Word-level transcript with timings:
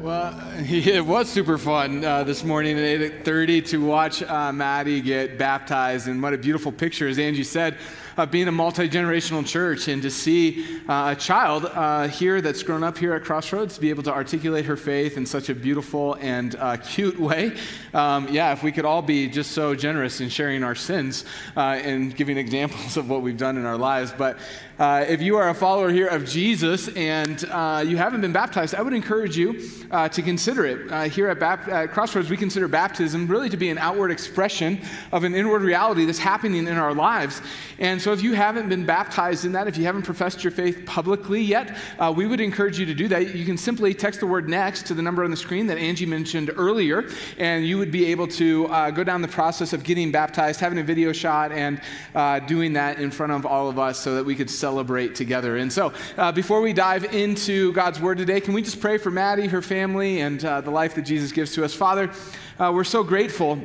Well, 0.00 0.40
it 0.58 1.04
was 1.04 1.28
super 1.28 1.58
fun 1.58 2.04
uh, 2.04 2.22
this 2.22 2.44
morning 2.44 2.78
at 2.78 3.24
8:30 3.24 3.66
to 3.70 3.84
watch 3.84 4.22
uh, 4.22 4.52
Maddie 4.52 5.00
get 5.00 5.38
baptized, 5.38 6.06
and 6.06 6.22
what 6.22 6.32
a 6.32 6.38
beautiful 6.38 6.70
picture, 6.70 7.08
as 7.08 7.18
Angie 7.18 7.42
said, 7.42 7.76
of 8.18 8.32
being 8.32 8.48
a 8.48 8.52
multi 8.52 8.88
generational 8.88 9.46
church 9.46 9.86
and 9.86 10.02
to 10.02 10.10
see 10.10 10.66
uh, 10.88 11.14
a 11.16 11.16
child 11.16 11.64
uh, 11.66 12.08
here 12.08 12.40
that's 12.40 12.64
grown 12.64 12.82
up 12.82 12.98
here 12.98 13.14
at 13.14 13.22
Crossroads 13.22 13.78
be 13.78 13.90
able 13.90 14.02
to 14.02 14.12
articulate 14.12 14.64
her 14.64 14.76
faith 14.76 15.16
in 15.16 15.24
such 15.24 15.48
a 15.48 15.54
beautiful 15.54 16.14
and 16.14 16.56
uh, 16.56 16.76
cute 16.78 17.18
way. 17.18 17.56
Um, 17.94 18.26
yeah, 18.28 18.52
if 18.52 18.64
we 18.64 18.72
could 18.72 18.84
all 18.84 19.02
be 19.02 19.28
just 19.28 19.52
so 19.52 19.72
generous 19.76 20.20
in 20.20 20.30
sharing 20.30 20.64
our 20.64 20.74
sins 20.74 21.24
uh, 21.56 21.60
and 21.60 22.14
giving 22.14 22.36
examples 22.36 22.96
of 22.96 23.08
what 23.08 23.22
we've 23.22 23.38
done 23.38 23.56
in 23.56 23.64
our 23.64 23.78
lives. 23.78 24.12
But 24.16 24.36
uh, 24.80 25.04
if 25.08 25.22
you 25.22 25.36
are 25.36 25.48
a 25.48 25.54
follower 25.54 25.90
here 25.90 26.06
of 26.06 26.24
Jesus 26.24 26.88
and 26.88 27.44
uh, 27.50 27.84
you 27.86 27.96
haven't 27.96 28.20
been 28.20 28.32
baptized, 28.32 28.74
I 28.74 28.82
would 28.82 28.92
encourage 28.92 29.36
you 29.36 29.60
to 29.90 30.22
consider 30.22 30.64
it. 30.66 31.12
here 31.12 31.28
at, 31.28 31.40
Bap- 31.40 31.68
at 31.68 31.92
Crossroads, 31.92 32.30
we 32.30 32.36
consider 32.36 32.68
baptism 32.68 33.26
really 33.26 33.48
to 33.48 33.56
be 33.56 33.70
an 33.70 33.78
outward 33.78 34.10
expression 34.10 34.80
of 35.12 35.24
an 35.24 35.34
inward 35.34 35.62
reality 35.62 36.04
that's 36.04 36.18
happening 36.18 36.66
in 36.68 36.76
our 36.76 36.94
lives. 36.94 37.42
And 37.78 38.00
so 38.00 38.07
so 38.08 38.14
if 38.14 38.22
you 38.22 38.32
haven't 38.32 38.70
been 38.70 38.86
baptized 38.86 39.44
in 39.44 39.52
that, 39.52 39.68
if 39.68 39.76
you 39.76 39.84
haven't 39.84 40.04
professed 40.04 40.42
your 40.42 40.50
faith 40.50 40.86
publicly 40.86 41.42
yet, 41.42 41.76
uh, 41.98 42.10
we 42.10 42.26
would 42.26 42.40
encourage 42.40 42.78
you 42.78 42.86
to 42.86 42.94
do 42.94 43.06
that. 43.08 43.34
You 43.34 43.44
can 43.44 43.58
simply 43.58 43.92
text 43.92 44.20
the 44.20 44.26
word 44.26 44.48
next 44.48 44.86
to 44.86 44.94
the 44.94 45.02
number 45.02 45.24
on 45.24 45.30
the 45.30 45.36
screen 45.36 45.66
that 45.66 45.76
Angie 45.76 46.06
mentioned 46.06 46.50
earlier, 46.56 47.10
and 47.36 47.66
you 47.66 47.76
would 47.76 47.92
be 47.92 48.06
able 48.06 48.26
to 48.28 48.66
uh, 48.68 48.90
go 48.92 49.04
down 49.04 49.20
the 49.20 49.28
process 49.28 49.74
of 49.74 49.84
getting 49.84 50.10
baptized, 50.10 50.58
having 50.58 50.78
a 50.78 50.82
video 50.82 51.12
shot, 51.12 51.52
and 51.52 51.82
uh, 52.14 52.38
doing 52.38 52.72
that 52.72 52.98
in 52.98 53.10
front 53.10 53.30
of 53.30 53.44
all 53.44 53.68
of 53.68 53.78
us 53.78 54.00
so 54.00 54.14
that 54.14 54.24
we 54.24 54.34
could 54.34 54.48
celebrate 54.48 55.14
together. 55.14 55.58
And 55.58 55.70
so 55.70 55.92
uh, 56.16 56.32
before 56.32 56.62
we 56.62 56.72
dive 56.72 57.12
into 57.12 57.74
God's 57.74 58.00
word 58.00 58.16
today, 58.16 58.40
can 58.40 58.54
we 58.54 58.62
just 58.62 58.80
pray 58.80 58.96
for 58.96 59.10
Maddie, 59.10 59.48
her 59.48 59.60
family, 59.60 60.22
and 60.22 60.42
uh, 60.42 60.62
the 60.62 60.70
life 60.70 60.94
that 60.94 61.02
Jesus 61.02 61.30
gives 61.30 61.52
to 61.56 61.62
us? 61.62 61.74
Father, 61.74 62.10
uh, 62.58 62.72
we're 62.74 62.84
so 62.84 63.04
grateful 63.04 63.60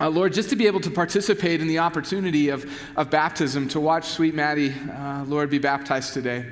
uh, 0.00 0.08
Lord, 0.08 0.32
just 0.32 0.50
to 0.50 0.56
be 0.56 0.66
able 0.66 0.80
to 0.80 0.90
participate 0.90 1.60
in 1.60 1.66
the 1.66 1.80
opportunity 1.80 2.50
of, 2.50 2.70
of 2.96 3.10
baptism, 3.10 3.68
to 3.68 3.80
watch 3.80 4.08
sweet 4.08 4.34
Maddie, 4.34 4.72
uh, 4.72 5.24
Lord, 5.24 5.50
be 5.50 5.58
baptized 5.58 6.14
today. 6.14 6.46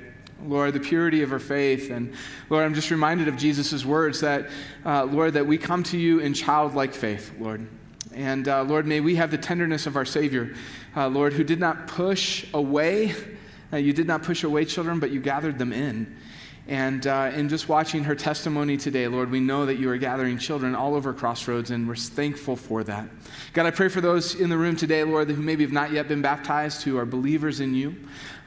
Lord, 0.45 0.75
the 0.75 0.81
purity 0.81 1.23
of 1.23 1.31
her 1.31 1.39
faith. 1.39 1.91
And 1.91 2.13
Lord, 2.51 2.65
I'm 2.65 2.75
just 2.75 2.91
reminded 2.91 3.29
of 3.29 3.37
Jesus' 3.37 3.85
words 3.85 4.21
that, 4.21 4.49
uh, 4.85 5.05
Lord, 5.05 5.35
that 5.35 5.47
we 5.47 5.59
come 5.59 5.83
to 5.85 5.99
you 5.99 6.19
in 6.19 6.35
childlike 6.35 6.93
faith, 6.93 7.33
Lord. 7.39 7.67
And 8.15 8.49
uh, 8.49 8.63
Lord, 8.63 8.87
may 8.87 9.01
we 9.01 9.17
have 9.17 9.31
the 9.31 9.39
tenderness 9.39 9.87
of 9.87 9.97
our 9.97 10.05
Savior, 10.05 10.55
uh, 10.97 11.09
Lord, 11.09 11.33
who 11.33 11.45
did 11.45 11.61
not 11.61 11.87
push 11.87 12.47
away. 12.55 13.15
Uh, 13.73 13.77
you 13.77 13.93
did 13.93 14.07
not 14.07 14.23
push 14.23 14.43
away 14.43 14.65
children, 14.65 15.01
but 15.01 15.11
you 15.11 15.21
gathered 15.21 15.59
them 15.59 15.73
in. 15.73 16.17
And 16.69 17.07
uh, 17.07 17.31
in 17.33 17.49
just 17.49 17.69
watching 17.69 18.03
her 18.05 18.17
testimony 18.17 18.77
today, 18.77 19.07
Lord, 19.07 19.31
we 19.31 19.39
know 19.39 19.67
that 19.67 19.77
you 19.77 19.89
are 19.89 19.99
gathering 19.99 20.37
children 20.37 20.75
all 20.75 20.97
over 20.97 21.13
Crossroads, 21.13 21.71
and 21.71 21.87
we're 21.87 21.95
thankful 21.95 22.57
for 22.57 22.83
that. 22.85 23.09
God, 23.53 23.67
I 23.67 23.71
pray 23.71 23.89
for 23.89 24.01
those 24.01 24.35
in 24.35 24.51
the 24.51 24.59
room 24.59 24.75
today, 24.75 25.05
Lord, 25.05 25.31
who 25.31 25.41
maybe 25.41 25.63
have 25.63 25.73
not 25.73 25.93
yet 25.93 26.09
been 26.09 26.23
baptized, 26.23 26.83
who 26.83 26.99
are 26.99 27.07
believers 27.07 27.61
in 27.61 27.73
you. 27.73 27.95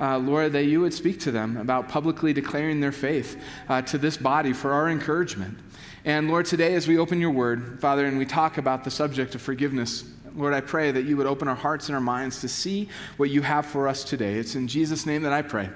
Uh, 0.01 0.17
Lord, 0.17 0.51
that 0.51 0.65
you 0.65 0.81
would 0.81 0.93
speak 0.93 1.21
to 1.21 1.31
them 1.31 1.55
about 1.55 1.87
publicly 1.87 2.33
declaring 2.33 2.81
their 2.81 2.91
faith 2.91 3.41
uh, 3.69 3.81
to 3.83 3.97
this 3.97 4.17
body 4.17 4.51
for 4.51 4.73
our 4.73 4.89
encouragement. 4.89 5.57
And 6.03 6.29
Lord, 6.29 6.45
today 6.45 6.75
as 6.75 6.87
we 6.87 6.97
open 6.97 7.21
your 7.21 7.31
word, 7.31 7.79
Father, 7.79 8.05
and 8.05 8.17
we 8.17 8.25
talk 8.25 8.57
about 8.57 8.83
the 8.83 8.91
subject 8.91 9.33
of 9.35 9.41
forgiveness, 9.41 10.03
Lord, 10.35 10.53
I 10.53 10.61
pray 10.61 10.91
that 10.91 11.05
you 11.05 11.15
would 11.17 11.25
open 11.25 11.47
our 11.47 11.55
hearts 11.55 11.87
and 11.87 11.95
our 11.95 12.01
minds 12.01 12.41
to 12.41 12.49
see 12.49 12.89
what 13.17 13.29
you 13.29 13.41
have 13.41 13.65
for 13.65 13.87
us 13.87 14.03
today. 14.03 14.35
It's 14.35 14.55
in 14.55 14.67
Jesus' 14.67 15.05
name 15.05 15.23
that 15.23 15.33
I 15.33 15.41
pray. 15.41 15.69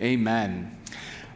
Amen. 0.00 0.77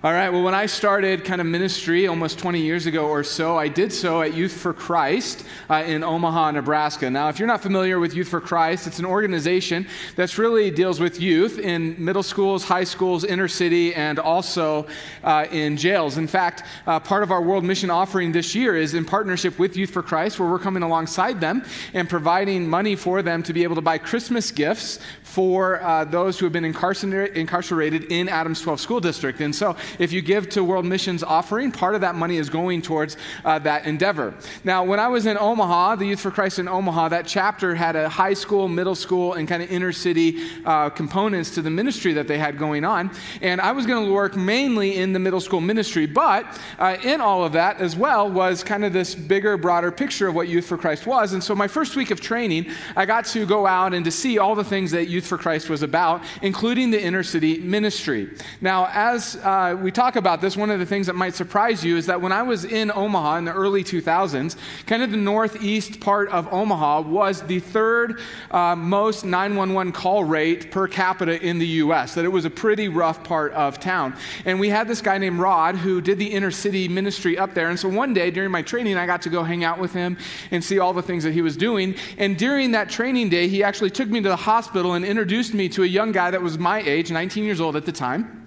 All 0.04 0.12
right, 0.12 0.30
well, 0.30 0.42
when 0.42 0.52
I 0.52 0.66
started 0.66 1.24
kind 1.24 1.40
of 1.40 1.46
ministry 1.46 2.08
almost 2.08 2.36
20 2.40 2.60
years 2.60 2.86
ago 2.86 3.06
or 3.06 3.22
so, 3.22 3.56
I 3.56 3.68
did 3.68 3.92
so 3.92 4.20
at 4.20 4.34
Youth 4.34 4.50
for 4.50 4.74
Christ 4.74 5.44
uh, 5.70 5.84
in 5.86 6.02
Omaha, 6.02 6.50
Nebraska. 6.50 7.08
Now, 7.08 7.28
if 7.28 7.38
you're 7.38 7.46
not 7.46 7.62
familiar 7.62 8.00
with 8.00 8.12
Youth 8.12 8.26
for 8.26 8.40
Christ, 8.40 8.88
it's 8.88 8.98
an 8.98 9.04
organization 9.04 9.86
that 10.16 10.36
really 10.38 10.72
deals 10.72 10.98
with 10.98 11.20
youth 11.20 11.60
in 11.60 11.94
middle 12.04 12.24
schools, 12.24 12.64
high 12.64 12.82
schools, 12.82 13.22
inner 13.22 13.46
city, 13.46 13.94
and 13.94 14.18
also 14.18 14.88
uh, 15.22 15.46
in 15.52 15.76
jails. 15.76 16.18
In 16.18 16.26
fact, 16.26 16.64
uh, 16.88 16.98
part 16.98 17.22
of 17.22 17.30
our 17.30 17.40
World 17.40 17.62
Mission 17.62 17.88
offering 17.88 18.32
this 18.32 18.56
year 18.56 18.76
is 18.76 18.94
in 18.94 19.04
partnership 19.04 19.56
with 19.60 19.76
Youth 19.76 19.90
for 19.90 20.02
Christ, 20.02 20.40
where 20.40 20.50
we're 20.50 20.58
coming 20.58 20.82
alongside 20.82 21.40
them 21.40 21.64
and 21.94 22.08
providing 22.08 22.68
money 22.68 22.96
for 22.96 23.22
them 23.22 23.40
to 23.44 23.52
be 23.52 23.62
able 23.62 23.76
to 23.76 23.80
buy 23.80 23.98
Christmas 23.98 24.50
gifts 24.50 24.98
for 25.22 25.80
uh, 25.80 26.04
those 26.04 26.40
who 26.40 26.44
have 26.44 26.52
been 26.52 26.64
incarcerated 26.64 28.04
in 28.12 28.28
Adams 28.28 28.60
12 28.60 28.80
School 28.80 29.00
District. 29.00 29.40
And 29.40 29.54
so, 29.54 29.76
if 29.98 30.12
you 30.12 30.22
give 30.22 30.48
to 30.50 30.64
World 30.64 30.84
Missions 30.84 31.22
Offering, 31.22 31.72
part 31.72 31.94
of 31.94 32.00
that 32.02 32.14
money 32.14 32.36
is 32.36 32.48
going 32.50 32.82
towards 32.82 33.16
uh, 33.44 33.58
that 33.60 33.86
endeavor. 33.86 34.34
Now, 34.64 34.84
when 34.84 35.00
I 35.00 35.08
was 35.08 35.26
in 35.26 35.36
Omaha, 35.38 35.96
the 35.96 36.06
Youth 36.06 36.20
for 36.20 36.30
Christ 36.30 36.58
in 36.58 36.68
Omaha, 36.68 37.08
that 37.08 37.26
chapter 37.26 37.74
had 37.74 37.96
a 37.96 38.08
high 38.08 38.34
school, 38.34 38.68
middle 38.68 38.94
school, 38.94 39.34
and 39.34 39.48
kind 39.48 39.62
of 39.62 39.70
inner 39.70 39.92
city 39.92 40.42
uh, 40.64 40.90
components 40.90 41.50
to 41.54 41.62
the 41.62 41.70
ministry 41.70 42.12
that 42.12 42.28
they 42.28 42.38
had 42.38 42.58
going 42.58 42.84
on. 42.84 43.10
And 43.40 43.60
I 43.60 43.72
was 43.72 43.86
going 43.86 44.06
to 44.06 44.12
work 44.12 44.36
mainly 44.36 44.96
in 44.96 45.12
the 45.12 45.18
middle 45.18 45.40
school 45.40 45.60
ministry, 45.60 46.06
but 46.06 46.60
uh, 46.78 46.96
in 47.02 47.20
all 47.20 47.44
of 47.44 47.52
that 47.52 47.80
as 47.80 47.96
well 47.96 48.30
was 48.30 48.62
kind 48.62 48.84
of 48.84 48.92
this 48.92 49.14
bigger, 49.14 49.56
broader 49.56 49.90
picture 49.90 50.28
of 50.28 50.34
what 50.34 50.48
Youth 50.48 50.66
for 50.66 50.76
Christ 50.76 51.06
was. 51.06 51.32
And 51.32 51.42
so, 51.42 51.54
my 51.54 51.68
first 51.68 51.96
week 51.96 52.10
of 52.10 52.20
training, 52.20 52.70
I 52.96 53.06
got 53.06 53.24
to 53.26 53.46
go 53.46 53.66
out 53.66 53.94
and 53.94 54.04
to 54.04 54.10
see 54.10 54.38
all 54.38 54.54
the 54.54 54.64
things 54.64 54.90
that 54.92 55.08
Youth 55.08 55.26
for 55.26 55.38
Christ 55.38 55.68
was 55.68 55.82
about, 55.82 56.22
including 56.42 56.90
the 56.90 57.02
inner 57.02 57.22
city 57.22 57.60
ministry. 57.60 58.30
Now, 58.60 58.88
as 58.92 59.36
uh, 59.36 59.76
we 59.82 59.90
talk 59.90 60.16
about 60.16 60.40
this, 60.40 60.56
one 60.56 60.70
of 60.70 60.78
the 60.78 60.86
things 60.86 61.06
that 61.08 61.14
might 61.14 61.34
surprise 61.34 61.84
you 61.84 61.96
is 61.96 62.06
that 62.06 62.20
when 62.20 62.32
I 62.32 62.42
was 62.42 62.64
in 62.64 62.90
Omaha 62.90 63.36
in 63.38 63.44
the 63.44 63.52
early 63.52 63.82
2000s, 63.82 64.56
kind 64.86 65.02
of 65.02 65.10
the 65.10 65.16
northeast 65.16 66.00
part 66.00 66.28
of 66.30 66.52
Omaha 66.52 67.02
was 67.02 67.42
the 67.42 67.58
third 67.58 68.20
uh, 68.50 68.76
most 68.76 69.24
911 69.24 69.92
call 69.92 70.24
rate 70.24 70.70
per 70.70 70.86
capita 70.86 71.42
in 71.44 71.58
the 71.58 71.66
U.S., 71.66 72.14
that 72.14 72.24
it 72.24 72.28
was 72.28 72.44
a 72.44 72.50
pretty 72.50 72.88
rough 72.88 73.24
part 73.24 73.52
of 73.52 73.80
town. 73.80 74.14
And 74.44 74.60
we 74.60 74.68
had 74.68 74.86
this 74.86 75.02
guy 75.02 75.18
named 75.18 75.40
Rod 75.40 75.76
who 75.76 76.00
did 76.00 76.18
the 76.18 76.32
inner 76.32 76.50
city 76.50 76.88
ministry 76.88 77.36
up 77.36 77.54
there. 77.54 77.68
And 77.68 77.78
so 77.78 77.88
one 77.88 78.14
day 78.14 78.30
during 78.30 78.50
my 78.50 78.62
training, 78.62 78.96
I 78.96 79.06
got 79.06 79.22
to 79.22 79.30
go 79.30 79.42
hang 79.42 79.64
out 79.64 79.78
with 79.78 79.92
him 79.92 80.16
and 80.50 80.62
see 80.62 80.78
all 80.78 80.92
the 80.92 81.02
things 81.02 81.24
that 81.24 81.32
he 81.32 81.42
was 81.42 81.56
doing. 81.56 81.96
And 82.18 82.38
during 82.38 82.72
that 82.72 82.88
training 82.88 83.30
day, 83.30 83.48
he 83.48 83.62
actually 83.62 83.90
took 83.90 84.08
me 84.08 84.20
to 84.20 84.28
the 84.28 84.36
hospital 84.36 84.94
and 84.94 85.04
introduced 85.04 85.54
me 85.54 85.68
to 85.70 85.82
a 85.82 85.86
young 85.86 86.12
guy 86.12 86.30
that 86.30 86.42
was 86.42 86.58
my 86.58 86.80
age, 86.82 87.10
19 87.10 87.44
years 87.44 87.60
old 87.60 87.76
at 87.76 87.84
the 87.84 87.92
time. 87.92 88.41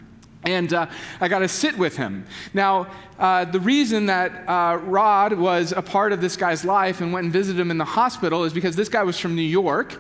And 0.46 0.74
uh, 0.74 0.86
I 1.20 1.28
got 1.28 1.40
to 1.40 1.48
sit 1.48 1.76
with 1.78 1.98
him. 1.98 2.26
Now, 2.54 2.88
uh, 3.18 3.46
the 3.46 3.60
reason 3.60 4.08
that 4.08 4.48
uh, 4.48 4.78
Rod 4.78 5.34
was 5.34 5.72
a 5.72 5.82
part 5.82 6.12
of 6.12 6.22
this 6.22 6.36
guy's 6.36 6.66
life 6.66 7.02
and 7.02 7.14
went 7.14 7.26
and 7.26 7.34
visited 7.34 7.60
him 7.60 7.72
in 7.72 7.78
the 7.78 7.86
hospital 7.86 8.44
is 8.44 8.54
because 8.54 8.76
this 8.76 8.90
guy 8.90 9.04
was 9.04 9.18
from 9.18 9.36
New 9.36 9.42
York 9.42 10.00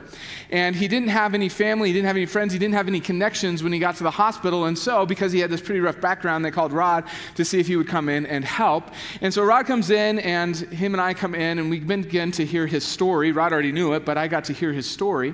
and 0.51 0.75
he 0.75 0.87
didn't 0.87 1.09
have 1.09 1.33
any 1.33 1.49
family, 1.49 1.89
he 1.89 1.93
didn't 1.93 2.07
have 2.07 2.15
any 2.15 2.25
friends, 2.25 2.53
he 2.53 2.59
didn't 2.59 2.75
have 2.75 2.87
any 2.87 2.99
connections 2.99 3.63
when 3.63 3.73
he 3.73 3.79
got 3.79 3.95
to 3.95 4.03
the 4.03 4.11
hospital. 4.11 4.65
And 4.65 4.77
so, 4.77 5.05
because 5.05 5.31
he 5.31 5.39
had 5.39 5.49
this 5.49 5.61
pretty 5.61 5.79
rough 5.79 5.99
background, 5.99 6.45
they 6.45 6.51
called 6.51 6.73
Rod 6.73 7.05
to 7.35 7.45
see 7.45 7.59
if 7.59 7.67
he 7.67 7.75
would 7.75 7.87
come 7.87 8.09
in 8.09 8.25
and 8.25 8.43
help. 8.43 8.91
And 9.21 9.33
so, 9.33 9.43
Rod 9.43 9.65
comes 9.65 9.89
in, 9.89 10.19
and 10.19 10.55
him 10.55 10.93
and 10.93 11.01
I 11.01 11.13
come 11.13 11.35
in, 11.35 11.57
and 11.57 11.69
we 11.69 11.79
begin 11.79 12.31
to 12.33 12.45
hear 12.45 12.67
his 12.67 12.83
story. 12.83 13.31
Rod 13.31 13.53
already 13.53 13.71
knew 13.71 13.93
it, 13.93 14.05
but 14.05 14.17
I 14.17 14.27
got 14.27 14.45
to 14.45 14.53
hear 14.53 14.71
his 14.71 14.87
story. 14.87 15.33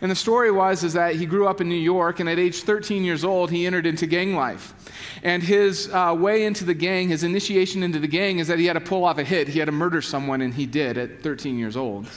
And 0.00 0.10
the 0.10 0.16
story 0.16 0.50
was 0.50 0.84
is 0.84 0.92
that 0.92 1.16
he 1.16 1.26
grew 1.26 1.46
up 1.48 1.60
in 1.60 1.68
New 1.68 1.74
York, 1.74 2.20
and 2.20 2.28
at 2.28 2.38
age 2.38 2.62
13 2.62 3.04
years 3.04 3.24
old, 3.24 3.50
he 3.50 3.66
entered 3.66 3.86
into 3.86 4.06
gang 4.06 4.34
life. 4.34 4.51
And 5.22 5.42
his 5.42 5.88
uh, 5.92 6.14
way 6.18 6.44
into 6.44 6.64
the 6.64 6.74
gang, 6.74 7.08
his 7.08 7.22
initiation 7.22 7.82
into 7.82 7.98
the 7.98 8.08
gang, 8.08 8.38
is 8.38 8.48
that 8.48 8.58
he 8.58 8.66
had 8.66 8.74
to 8.74 8.80
pull 8.80 9.04
off 9.04 9.18
a 9.18 9.24
hit. 9.24 9.48
He 9.48 9.58
had 9.58 9.66
to 9.66 9.72
murder 9.72 10.02
someone, 10.02 10.40
and 10.40 10.52
he 10.52 10.66
did 10.66 10.98
at 10.98 11.22
13 11.22 11.58
years 11.58 11.76
old. 11.76 12.08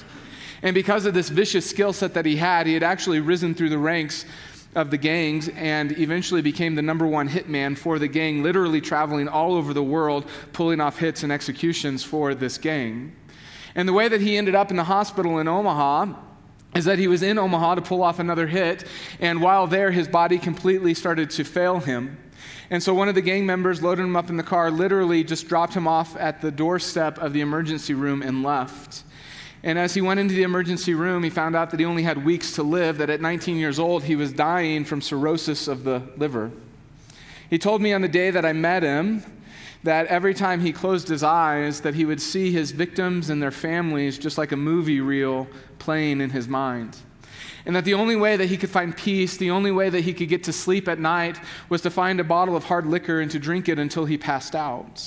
And 0.62 0.74
because 0.74 1.06
of 1.06 1.14
this 1.14 1.30
vicious 1.30 1.70
skill 1.70 1.94
set 1.94 2.14
that 2.16 2.26
he 2.26 2.38
had, 2.38 2.66
he 2.66 2.74
had 2.74 2.84
actually 2.84 3.20
risen 3.20 3.54
through 3.54 3.70
the 3.70 3.78
ranks 3.78 4.26
of 4.74 4.92
the 4.92 4.98
gangs 4.98 5.48
and 5.50 5.98
eventually 5.98 6.42
became 6.42 6.76
the 6.76 6.82
number 6.82 7.08
one 7.08 7.30
hitman 7.30 7.78
for 7.78 7.98
the 7.98 8.08
gang, 8.08 8.44
literally 8.44 8.82
traveling 8.82 9.28
all 9.28 9.56
over 9.56 9.74
the 9.74 9.84
world, 9.84 10.26
pulling 10.54 10.82
off 10.82 11.00
hits 11.00 11.24
and 11.24 11.32
executions 11.32 12.04
for 12.04 12.36
this 12.36 12.58
gang. 12.58 13.16
And 13.74 13.88
the 13.88 13.94
way 13.94 14.08
that 14.08 14.22
he 14.22 14.38
ended 14.38 14.56
up 14.56 14.72
in 14.72 14.78
the 14.78 14.84
hospital 14.84 15.40
in 15.40 15.48
Omaha 15.48 16.14
is 16.76 16.86
that 16.86 17.00
he 17.00 17.08
was 17.08 17.24
in 17.24 17.38
Omaha 17.38 17.76
to 17.76 17.82
pull 17.82 18.04
off 18.04 18.20
another 18.20 18.48
hit, 18.48 18.86
and 19.22 19.42
while 19.42 19.66
there, 19.66 19.92
his 19.92 20.10
body 20.10 20.38
completely 20.38 20.94
started 20.94 21.30
to 21.32 21.46
fail 21.46 21.80
him. 21.80 22.18
And 22.70 22.82
so 22.82 22.94
one 22.94 23.08
of 23.08 23.16
the 23.16 23.22
gang 23.22 23.46
members 23.46 23.82
loaded 23.82 24.04
him 24.04 24.16
up 24.16 24.30
in 24.30 24.38
the 24.38 24.44
car, 24.44 24.72
literally 24.72 25.24
just 25.24 25.48
dropped 25.48 25.74
him 25.74 25.88
off 25.88 26.16
at 26.18 26.42
the 26.42 26.52
doorstep 26.52 27.18
of 27.20 27.34
the 27.34 27.42
emergency 27.42 27.94
room 27.94 28.22
and 28.22 28.44
left. 28.44 29.04
And 29.64 29.80
as 29.80 29.94
he 29.94 30.02
went 30.02 30.20
into 30.20 30.36
the 30.36 30.44
emergency 30.44 30.94
room, 30.94 31.24
he 31.24 31.30
found 31.30 31.56
out 31.56 31.72
that 31.72 31.80
he 31.80 31.86
only 31.86 32.04
had 32.04 32.24
weeks 32.24 32.54
to 32.54 32.64
live, 32.64 32.98
that 33.00 33.10
at 33.10 33.22
19 33.22 33.58
years 33.58 33.80
old, 33.80 34.04
he 34.04 34.16
was 34.16 34.32
dying 34.32 34.86
from 34.86 35.02
cirrhosis 35.02 35.68
of 35.68 35.84
the 35.84 36.04
liver. 36.18 36.52
He 37.50 37.58
told 37.58 37.82
me 37.82 37.94
on 37.94 38.02
the 38.02 38.08
day 38.08 38.32
that 38.32 38.46
I 38.46 38.54
met 38.54 38.84
him 38.84 39.24
that 39.84 40.08
every 40.08 40.34
time 40.34 40.62
he 40.62 40.72
closed 40.72 41.08
his 41.08 41.24
eyes 41.24 41.82
that 41.82 41.94
he 41.94 42.06
would 42.06 42.22
see 42.22 42.52
his 42.52 42.72
victims 42.72 43.30
and 43.30 43.42
their 43.42 43.52
families 43.52 44.18
just 44.18 44.38
like 44.38 44.52
a 44.52 44.58
movie 44.58 45.00
reel 45.00 45.48
playing 45.78 46.22
in 46.22 46.32
his 46.32 46.48
mind 46.48 46.98
and 47.66 47.76
that 47.76 47.86
the 47.86 47.94
only 47.94 48.16
way 48.16 48.38
that 48.38 48.48
he 48.48 48.58
could 48.58 48.70
find 48.70 48.96
peace, 48.96 49.38
the 49.38 49.52
only 49.52 49.72
way 49.72 49.90
that 49.90 50.02
he 50.02 50.14
could 50.14 50.30
get 50.30 50.44
to 50.44 50.54
sleep 50.54 50.88
at 50.88 51.00
night, 51.00 51.40
was 51.70 51.82
to 51.82 51.90
find 51.90 52.20
a 52.20 52.24
bottle 52.24 52.56
of 52.56 52.66
hard 52.66 52.86
liquor 52.86 53.22
and 53.22 53.32
to 53.32 53.40
drink 53.40 53.68
it 53.68 53.80
until 53.80 54.06
he 54.06 54.18
passed 54.18 54.56
out. 54.56 55.02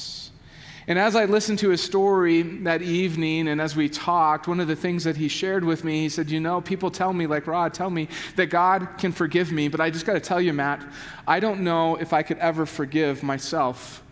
And 0.89 0.99
as 0.99 1.15
I 1.15 1.27
listened 1.27 1.59
to 1.59 1.69
his 1.69 1.83
story 1.83 2.41
that 2.41 2.81
evening 2.81 3.49
and 3.49 3.61
as 3.61 3.77
we 3.77 3.91
talked, 3.91 4.49
one 4.49 4.59
of 4.59 4.69
the 4.69 4.75
things 4.75 5.05
that 5.05 5.19
he 5.19 5.29
shared 5.29 5.63
with 5.63 5.85
me, 5.85 6.01
he 6.01 6.09
said, 6.09 6.31
You 6.31 6.41
know, 6.41 6.63
people 6.63 6.91
tell 6.91 7.13
me, 7.13 7.27
like 7.27 7.47
Rod, 7.47 7.75
tell 7.75 7.91
me 7.91 8.09
that 8.37 8.47
God 8.47 8.89
can 8.97 9.13
forgive 9.13 9.53
me, 9.53 9.69
but 9.69 9.81
I 9.81 9.91
just 9.91 10.07
got 10.07 10.15
to 10.15 10.21
tell 10.21 10.41
you, 10.41 10.55
Matt, 10.55 10.83
I 11.27 11.41
don't 11.41 11.61
know 11.61 11.97
if 11.97 12.15
I 12.15 12.23
could 12.23 12.39
ever 12.39 12.65
forgive 12.65 13.23
myself 13.23 14.03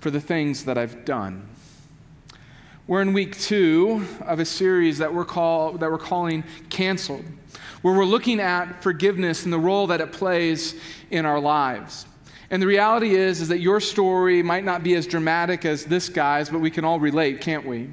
for 0.00 0.10
the 0.10 0.20
things 0.20 0.64
that 0.64 0.76
I've 0.76 1.04
done. 1.04 1.48
We're 2.88 3.00
in 3.00 3.12
week 3.12 3.38
two 3.38 4.04
of 4.20 4.40
a 4.40 4.44
series 4.44 4.98
that 4.98 5.14
we're, 5.14 5.24
call, 5.24 5.74
that 5.74 5.90
we're 5.90 5.98
calling 5.98 6.42
Canceled, 6.68 7.24
where 7.84 7.92
we're 7.92 8.06
looking 8.06 8.40
at 8.40 8.82
forgiveness 8.82 9.44
and 9.44 9.52
the 9.52 9.58
role 9.58 9.88
that 9.88 10.00
it 10.00 10.10
plays 10.10 10.74
in 11.10 11.26
our 11.26 11.38
lives. 11.38 12.06
And 12.48 12.62
the 12.62 12.66
reality 12.66 13.14
is, 13.14 13.42
is 13.42 13.48
that 13.48 13.58
your 13.58 13.78
story 13.78 14.42
might 14.42 14.64
not 14.64 14.82
be 14.82 14.94
as 14.94 15.06
dramatic 15.06 15.66
as 15.66 15.84
this 15.84 16.08
guy's, 16.08 16.48
but 16.48 16.60
we 16.60 16.70
can 16.70 16.86
all 16.86 16.98
relate, 16.98 17.42
can't 17.42 17.66
we? 17.66 17.90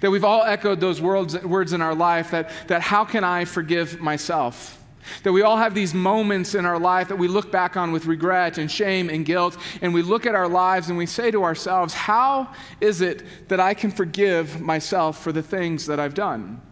That 0.00 0.10
we've 0.10 0.24
all 0.24 0.42
echoed 0.42 0.80
those 0.80 1.02
words, 1.02 1.38
words 1.44 1.74
in 1.74 1.82
our 1.82 1.94
life 1.94 2.30
that, 2.30 2.50
that 2.68 2.80
how 2.80 3.04
can 3.04 3.24
I 3.24 3.44
forgive 3.44 4.00
myself? 4.00 4.82
That 5.22 5.32
we 5.32 5.42
all 5.42 5.58
have 5.58 5.74
these 5.74 5.92
moments 5.92 6.54
in 6.54 6.64
our 6.64 6.78
life 6.78 7.08
that 7.08 7.16
we 7.16 7.28
look 7.28 7.52
back 7.52 7.76
on 7.76 7.92
with 7.92 8.06
regret 8.06 8.56
and 8.56 8.70
shame 8.70 9.10
and 9.10 9.26
guilt, 9.26 9.58
and 9.82 9.92
we 9.92 10.00
look 10.00 10.24
at 10.24 10.34
our 10.34 10.48
lives 10.48 10.88
and 10.88 10.96
we 10.96 11.04
say 11.04 11.30
to 11.30 11.44
ourselves, 11.44 11.92
How 11.92 12.54
is 12.80 13.02
it 13.02 13.22
that 13.48 13.60
I 13.60 13.74
can 13.74 13.90
forgive 13.90 14.62
myself 14.62 15.22
for 15.22 15.30
the 15.30 15.42
things 15.42 15.84
that 15.88 16.00
I've 16.00 16.14
done? 16.14 16.62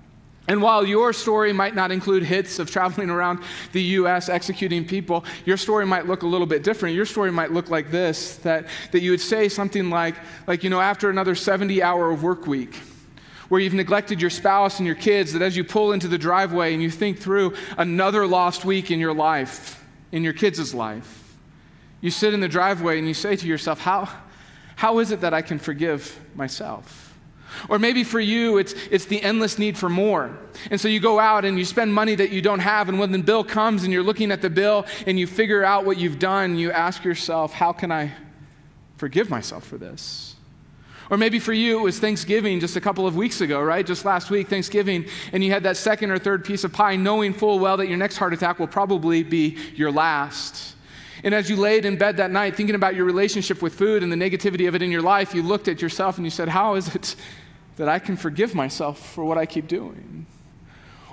And 0.46 0.60
while 0.60 0.84
your 0.84 1.14
story 1.14 1.54
might 1.54 1.74
not 1.74 1.90
include 1.90 2.22
hits 2.22 2.58
of 2.58 2.70
traveling 2.70 3.08
around 3.08 3.38
the 3.72 3.82
U.S. 3.82 4.28
executing 4.28 4.84
people, 4.84 5.24
your 5.46 5.56
story 5.56 5.86
might 5.86 6.06
look 6.06 6.22
a 6.22 6.26
little 6.26 6.46
bit 6.46 6.62
different. 6.62 6.94
Your 6.94 7.06
story 7.06 7.32
might 7.32 7.50
look 7.50 7.70
like 7.70 7.90
this 7.90 8.36
that, 8.36 8.66
that 8.92 9.00
you 9.00 9.10
would 9.10 9.22
say 9.22 9.48
something 9.48 9.88
like, 9.88 10.16
like, 10.46 10.62
you 10.62 10.68
know, 10.68 10.82
after 10.82 11.08
another 11.08 11.34
70 11.34 11.82
hour 11.82 12.12
work 12.12 12.46
week, 12.46 12.74
where 13.48 13.60
you've 13.60 13.74
neglected 13.74 14.20
your 14.20 14.30
spouse 14.30 14.78
and 14.78 14.86
your 14.86 14.94
kids, 14.94 15.32
that 15.32 15.40
as 15.40 15.56
you 15.56 15.64
pull 15.64 15.92
into 15.92 16.08
the 16.08 16.18
driveway 16.18 16.74
and 16.74 16.82
you 16.82 16.90
think 16.90 17.18
through 17.18 17.54
another 17.78 18.26
lost 18.26 18.66
week 18.66 18.90
in 18.90 18.98
your 18.98 19.14
life, 19.14 19.82
in 20.12 20.22
your 20.22 20.32
kids' 20.34 20.74
life, 20.74 21.38
you 22.02 22.10
sit 22.10 22.34
in 22.34 22.40
the 22.40 22.48
driveway 22.48 22.98
and 22.98 23.08
you 23.08 23.14
say 23.14 23.34
to 23.34 23.46
yourself, 23.46 23.80
How, 23.80 24.10
how 24.76 24.98
is 24.98 25.10
it 25.10 25.22
that 25.22 25.32
I 25.32 25.40
can 25.40 25.58
forgive 25.58 26.20
myself? 26.34 27.03
Or 27.68 27.78
maybe 27.78 28.04
for 28.04 28.20
you, 28.20 28.58
it's, 28.58 28.74
it's 28.90 29.04
the 29.06 29.22
endless 29.22 29.58
need 29.58 29.76
for 29.76 29.88
more. 29.88 30.36
And 30.70 30.80
so 30.80 30.88
you 30.88 31.00
go 31.00 31.18
out 31.18 31.44
and 31.44 31.58
you 31.58 31.64
spend 31.64 31.92
money 31.92 32.14
that 32.14 32.30
you 32.30 32.42
don't 32.42 32.60
have, 32.60 32.88
and 32.88 32.98
when 32.98 33.12
the 33.12 33.18
bill 33.18 33.44
comes 33.44 33.84
and 33.84 33.92
you're 33.92 34.02
looking 34.02 34.30
at 34.30 34.42
the 34.42 34.50
bill 34.50 34.86
and 35.06 35.18
you 35.18 35.26
figure 35.26 35.64
out 35.64 35.84
what 35.84 35.98
you've 35.98 36.18
done, 36.18 36.56
you 36.56 36.70
ask 36.72 37.04
yourself, 37.04 37.52
How 37.52 37.72
can 37.72 37.90
I 37.90 38.12
forgive 38.96 39.30
myself 39.30 39.66
for 39.66 39.78
this? 39.78 40.34
Or 41.10 41.18
maybe 41.18 41.38
for 41.38 41.52
you, 41.52 41.78
it 41.78 41.82
was 41.82 41.98
Thanksgiving 41.98 42.60
just 42.60 42.76
a 42.76 42.80
couple 42.80 43.06
of 43.06 43.14
weeks 43.14 43.40
ago, 43.40 43.60
right? 43.60 43.86
Just 43.86 44.04
last 44.04 44.30
week, 44.30 44.48
Thanksgiving, 44.48 45.06
and 45.32 45.44
you 45.44 45.50
had 45.50 45.64
that 45.64 45.76
second 45.76 46.10
or 46.10 46.18
third 46.18 46.44
piece 46.44 46.64
of 46.64 46.72
pie, 46.72 46.96
knowing 46.96 47.34
full 47.34 47.58
well 47.58 47.76
that 47.76 47.88
your 47.88 47.98
next 47.98 48.16
heart 48.16 48.32
attack 48.32 48.58
will 48.58 48.66
probably 48.66 49.22
be 49.22 49.58
your 49.74 49.92
last. 49.92 50.74
And 51.22 51.34
as 51.34 51.48
you 51.48 51.56
laid 51.56 51.84
in 51.84 51.96
bed 51.96 52.16
that 52.18 52.30
night, 52.30 52.56
thinking 52.56 52.74
about 52.74 52.94
your 52.94 53.04
relationship 53.04 53.62
with 53.62 53.74
food 53.74 54.02
and 54.02 54.10
the 54.10 54.16
negativity 54.16 54.66
of 54.66 54.74
it 54.74 54.82
in 54.82 54.90
your 54.90 55.02
life, 55.02 55.34
you 55.34 55.42
looked 55.42 55.68
at 55.68 55.80
yourself 55.80 56.16
and 56.16 56.26
you 56.26 56.30
said, 56.30 56.48
How 56.48 56.74
is 56.74 56.94
it 56.94 57.16
that 57.76 57.88
I 57.88 57.98
can 57.98 58.16
forgive 58.16 58.54
myself 58.54 58.98
for 58.98 59.24
what 59.24 59.38
I 59.38 59.46
keep 59.46 59.68
doing? 59.68 60.26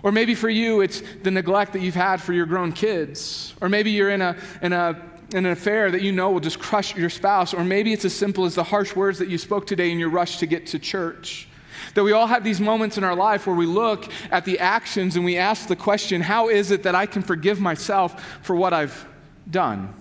Or 0.04 0.12
maybe 0.12 0.36
for 0.36 0.50
you, 0.50 0.82
it's 0.82 1.04
the 1.24 1.32
neglect 1.32 1.74
that 1.74 1.82
you've 1.82 1.96
had 1.96 2.22
for 2.22 2.34
your 2.34 2.46
grown 2.46 2.72
kids. 2.72 3.54
Or 3.62 3.70
maybe 3.70 3.92
you're 3.92 4.10
in 4.10 4.22
a, 4.22 4.36
in 4.62 4.74
a 4.74 5.12
in 5.34 5.46
an 5.46 5.52
affair 5.52 5.90
that 5.92 6.02
you 6.02 6.12
know 6.12 6.32
will 6.32 6.40
just 6.40 6.60
crush 6.60 6.96
your 6.96 7.10
spouse, 7.10 7.54
or 7.54 7.64
maybe 7.64 7.94
it's 7.94 8.06
as 8.06 8.14
simple 8.14 8.46
as 8.46 8.56
the 8.56 8.64
harsh 8.64 8.96
words 8.96 9.20
that 9.20 9.30
you 9.30 9.38
spoke 9.38 9.66
today 9.66 9.92
in 9.92 10.00
your 10.00 10.10
rush 10.10 10.38
to 10.40 10.46
get 10.46 10.68
to 10.68 10.80
church. 10.80 11.48
That 11.96 12.04
we 12.04 12.12
all 12.12 12.28
have 12.28 12.44
these 12.44 12.62
moments 12.62 12.98
in 12.98 13.04
our 13.04 13.16
life 13.16 13.48
where 13.48 13.56
we 13.56 13.66
look 13.66 14.12
at 14.30 14.46
the 14.46 14.60
actions 14.60 15.16
and 15.16 15.26
we 15.26 15.38
ask 15.38 15.68
the 15.68 15.76
question, 15.76 16.22
How 16.22 16.50
is 16.50 16.72
it 16.72 16.84
that 16.84 16.96
I 16.96 17.06
can 17.06 17.22
forgive 17.22 17.60
myself 17.60 18.40
for 18.42 18.56
what 18.56 18.74
I've 18.74 19.08
done? 19.50 19.94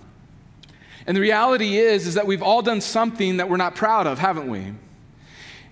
And 1.07 1.17
the 1.17 1.21
reality 1.21 1.77
is, 1.77 2.07
is 2.07 2.13
that 2.13 2.27
we've 2.27 2.43
all 2.43 2.61
done 2.61 2.81
something 2.81 3.37
that 3.37 3.49
we're 3.49 3.57
not 3.57 3.75
proud 3.75 4.07
of, 4.07 4.19
haven't 4.19 4.49
we? 4.49 4.73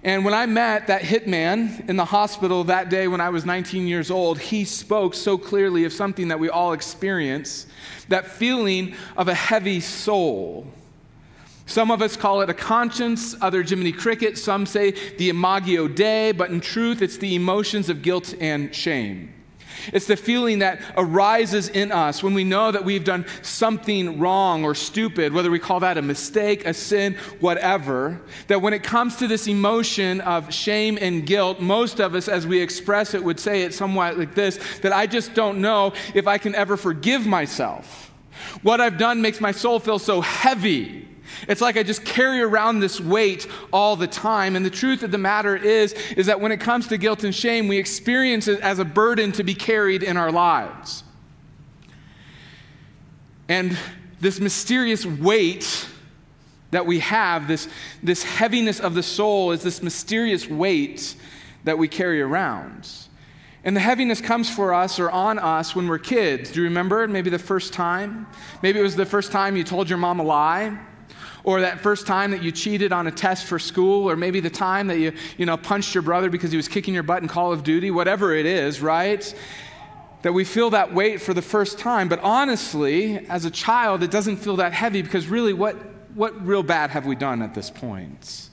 And 0.03 0.23
when 0.23 0.33
I 0.33 0.45
met 0.45 0.87
that 0.87 1.01
hitman 1.01 1.89
in 1.89 1.97
the 1.97 2.05
hospital 2.05 2.63
that 2.65 2.89
day 2.89 3.07
when 3.09 3.19
I 3.19 3.29
was 3.29 3.45
19 3.45 3.85
years 3.85 4.09
old, 4.09 4.39
he 4.39 4.63
spoke 4.63 5.13
so 5.13 5.37
clearly 5.37 5.83
of 5.83 5.91
something 5.91 6.29
that 6.29 6.39
we 6.39 6.49
all 6.49 6.71
experience 6.71 7.67
that 8.07 8.25
feeling 8.25 8.95
of 9.17 9.27
a 9.27 9.33
heavy 9.33 9.79
soul. 9.79 10.67
Some 11.65 11.91
of 11.91 12.01
us 12.01 12.15
call 12.15 12.41
it 12.41 12.49
a 12.49 12.53
conscience, 12.53 13.35
other 13.41 13.61
Jiminy 13.61 13.91
Cricket, 13.91 14.37
some 14.37 14.65
say 14.65 14.91
the 15.17 15.29
imago 15.29 15.87
Dei, 15.87 16.31
but 16.31 16.49
in 16.49 16.61
truth, 16.61 17.01
it's 17.01 17.17
the 17.17 17.35
emotions 17.35 17.89
of 17.89 18.01
guilt 18.01 18.33
and 18.39 18.73
shame. 18.73 19.33
It's 19.93 20.07
the 20.07 20.15
feeling 20.15 20.59
that 20.59 20.81
arises 20.97 21.69
in 21.69 21.91
us 21.91 22.21
when 22.23 22.33
we 22.33 22.43
know 22.43 22.71
that 22.71 22.83
we've 22.83 23.03
done 23.03 23.25
something 23.41 24.19
wrong 24.19 24.63
or 24.63 24.75
stupid, 24.75 25.33
whether 25.33 25.51
we 25.51 25.59
call 25.59 25.79
that 25.81 25.97
a 25.97 26.01
mistake, 26.01 26.65
a 26.65 26.73
sin, 26.73 27.15
whatever. 27.39 28.19
That 28.47 28.61
when 28.61 28.73
it 28.73 28.83
comes 28.83 29.15
to 29.17 29.27
this 29.27 29.47
emotion 29.47 30.21
of 30.21 30.53
shame 30.53 30.97
and 31.01 31.25
guilt, 31.25 31.59
most 31.59 31.99
of 31.99 32.15
us, 32.15 32.27
as 32.27 32.45
we 32.45 32.59
express 32.61 33.13
it, 33.13 33.23
would 33.23 33.39
say 33.39 33.63
it 33.63 33.73
somewhat 33.73 34.17
like 34.17 34.35
this 34.35 34.59
that 34.81 34.93
I 34.93 35.07
just 35.07 35.33
don't 35.33 35.61
know 35.61 35.93
if 36.13 36.27
I 36.27 36.37
can 36.37 36.55
ever 36.55 36.77
forgive 36.77 37.25
myself. 37.25 38.11
What 38.61 38.81
I've 38.81 38.97
done 38.97 39.21
makes 39.21 39.41
my 39.41 39.51
soul 39.51 39.79
feel 39.79 39.99
so 39.99 40.21
heavy. 40.21 41.07
It's 41.47 41.61
like 41.61 41.77
I 41.77 41.83
just 41.83 42.05
carry 42.05 42.41
around 42.41 42.79
this 42.79 42.99
weight 42.99 43.47
all 43.71 43.95
the 43.95 44.07
time. 44.07 44.55
And 44.55 44.65
the 44.65 44.69
truth 44.69 45.03
of 45.03 45.11
the 45.11 45.17
matter 45.17 45.55
is, 45.55 45.93
is 46.17 46.27
that 46.27 46.39
when 46.41 46.51
it 46.51 46.59
comes 46.59 46.87
to 46.87 46.97
guilt 46.97 47.23
and 47.23 47.33
shame, 47.33 47.67
we 47.67 47.77
experience 47.77 48.47
it 48.47 48.59
as 48.61 48.79
a 48.79 48.85
burden 48.85 49.31
to 49.33 49.43
be 49.43 49.55
carried 49.55 50.03
in 50.03 50.17
our 50.17 50.31
lives. 50.31 51.03
And 53.47 53.77
this 54.19 54.39
mysterious 54.39 55.05
weight 55.05 55.87
that 56.71 56.85
we 56.85 56.99
have, 56.99 57.47
this, 57.47 57.67
this 58.03 58.23
heaviness 58.23 58.79
of 58.79 58.93
the 58.93 59.01
soul, 59.01 59.51
is 59.51 59.63
this 59.63 59.81
mysterious 59.81 60.47
weight 60.47 61.15
that 61.63 61.77
we 61.77 61.87
carry 61.87 62.21
around. 62.21 62.87
And 63.63 63.75
the 63.75 63.81
heaviness 63.81 64.21
comes 64.21 64.49
for 64.49 64.73
us 64.73 64.99
or 64.99 65.09
on 65.09 65.39
us 65.39 65.75
when 65.75 65.87
we're 65.87 65.99
kids. 65.99 66.51
Do 66.51 66.59
you 66.59 66.65
remember? 66.65 67.07
Maybe 67.07 67.29
the 67.29 67.39
first 67.39 67.73
time? 67.73 68.27
Maybe 68.61 68.79
it 68.79 68.83
was 68.83 68.95
the 68.95 69.05
first 69.05 69.31
time 69.31 69.57
you 69.57 69.63
told 69.63 69.89
your 69.89 69.97
mom 69.97 70.19
a 70.19 70.23
lie 70.23 70.79
or 71.43 71.61
that 71.61 71.79
first 71.79 72.05
time 72.05 72.31
that 72.31 72.43
you 72.43 72.51
cheated 72.51 72.91
on 72.91 73.07
a 73.07 73.11
test 73.11 73.45
for 73.45 73.59
school, 73.59 74.09
or 74.09 74.15
maybe 74.15 74.39
the 74.39 74.49
time 74.49 74.87
that 74.87 74.99
you, 74.99 75.13
you 75.37 75.45
know, 75.45 75.57
punched 75.57 75.93
your 75.93 76.01
brother 76.01 76.29
because 76.29 76.51
he 76.51 76.57
was 76.57 76.67
kicking 76.67 76.93
your 76.93 77.03
butt 77.03 77.21
in 77.21 77.27
Call 77.27 77.51
of 77.51 77.63
Duty, 77.63 77.91
whatever 77.91 78.33
it 78.33 78.45
is, 78.45 78.81
right? 78.81 79.33
That 80.21 80.33
we 80.33 80.43
feel 80.43 80.71
that 80.71 80.93
weight 80.93 81.21
for 81.21 81.33
the 81.33 81.41
first 81.41 81.79
time. 81.79 82.09
But 82.09 82.19
honestly, 82.19 83.25
as 83.27 83.45
a 83.45 83.51
child, 83.51 84.03
it 84.03 84.11
doesn't 84.11 84.37
feel 84.37 84.57
that 84.57 84.73
heavy 84.73 85.01
because 85.01 85.27
really, 85.27 85.53
what, 85.53 85.75
what 86.13 86.45
real 86.45 86.63
bad 86.63 86.89
have 86.89 87.05
we 87.05 87.15
done 87.15 87.41
at 87.41 87.53
this 87.53 87.69
point? 87.69 88.49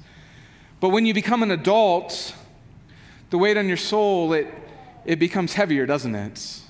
But 0.79 0.91
when 0.91 1.07
you 1.07 1.15
become 1.15 1.43
an 1.43 1.51
adult, 1.51 2.35
the 3.31 3.39
weight 3.39 3.57
on 3.57 3.67
your 3.67 3.77
soul, 3.77 4.33
it, 4.33 4.47
it 5.05 5.19
becomes 5.19 5.55
heavier, 5.55 5.87
doesn't 5.87 6.15
it? 6.15 6.61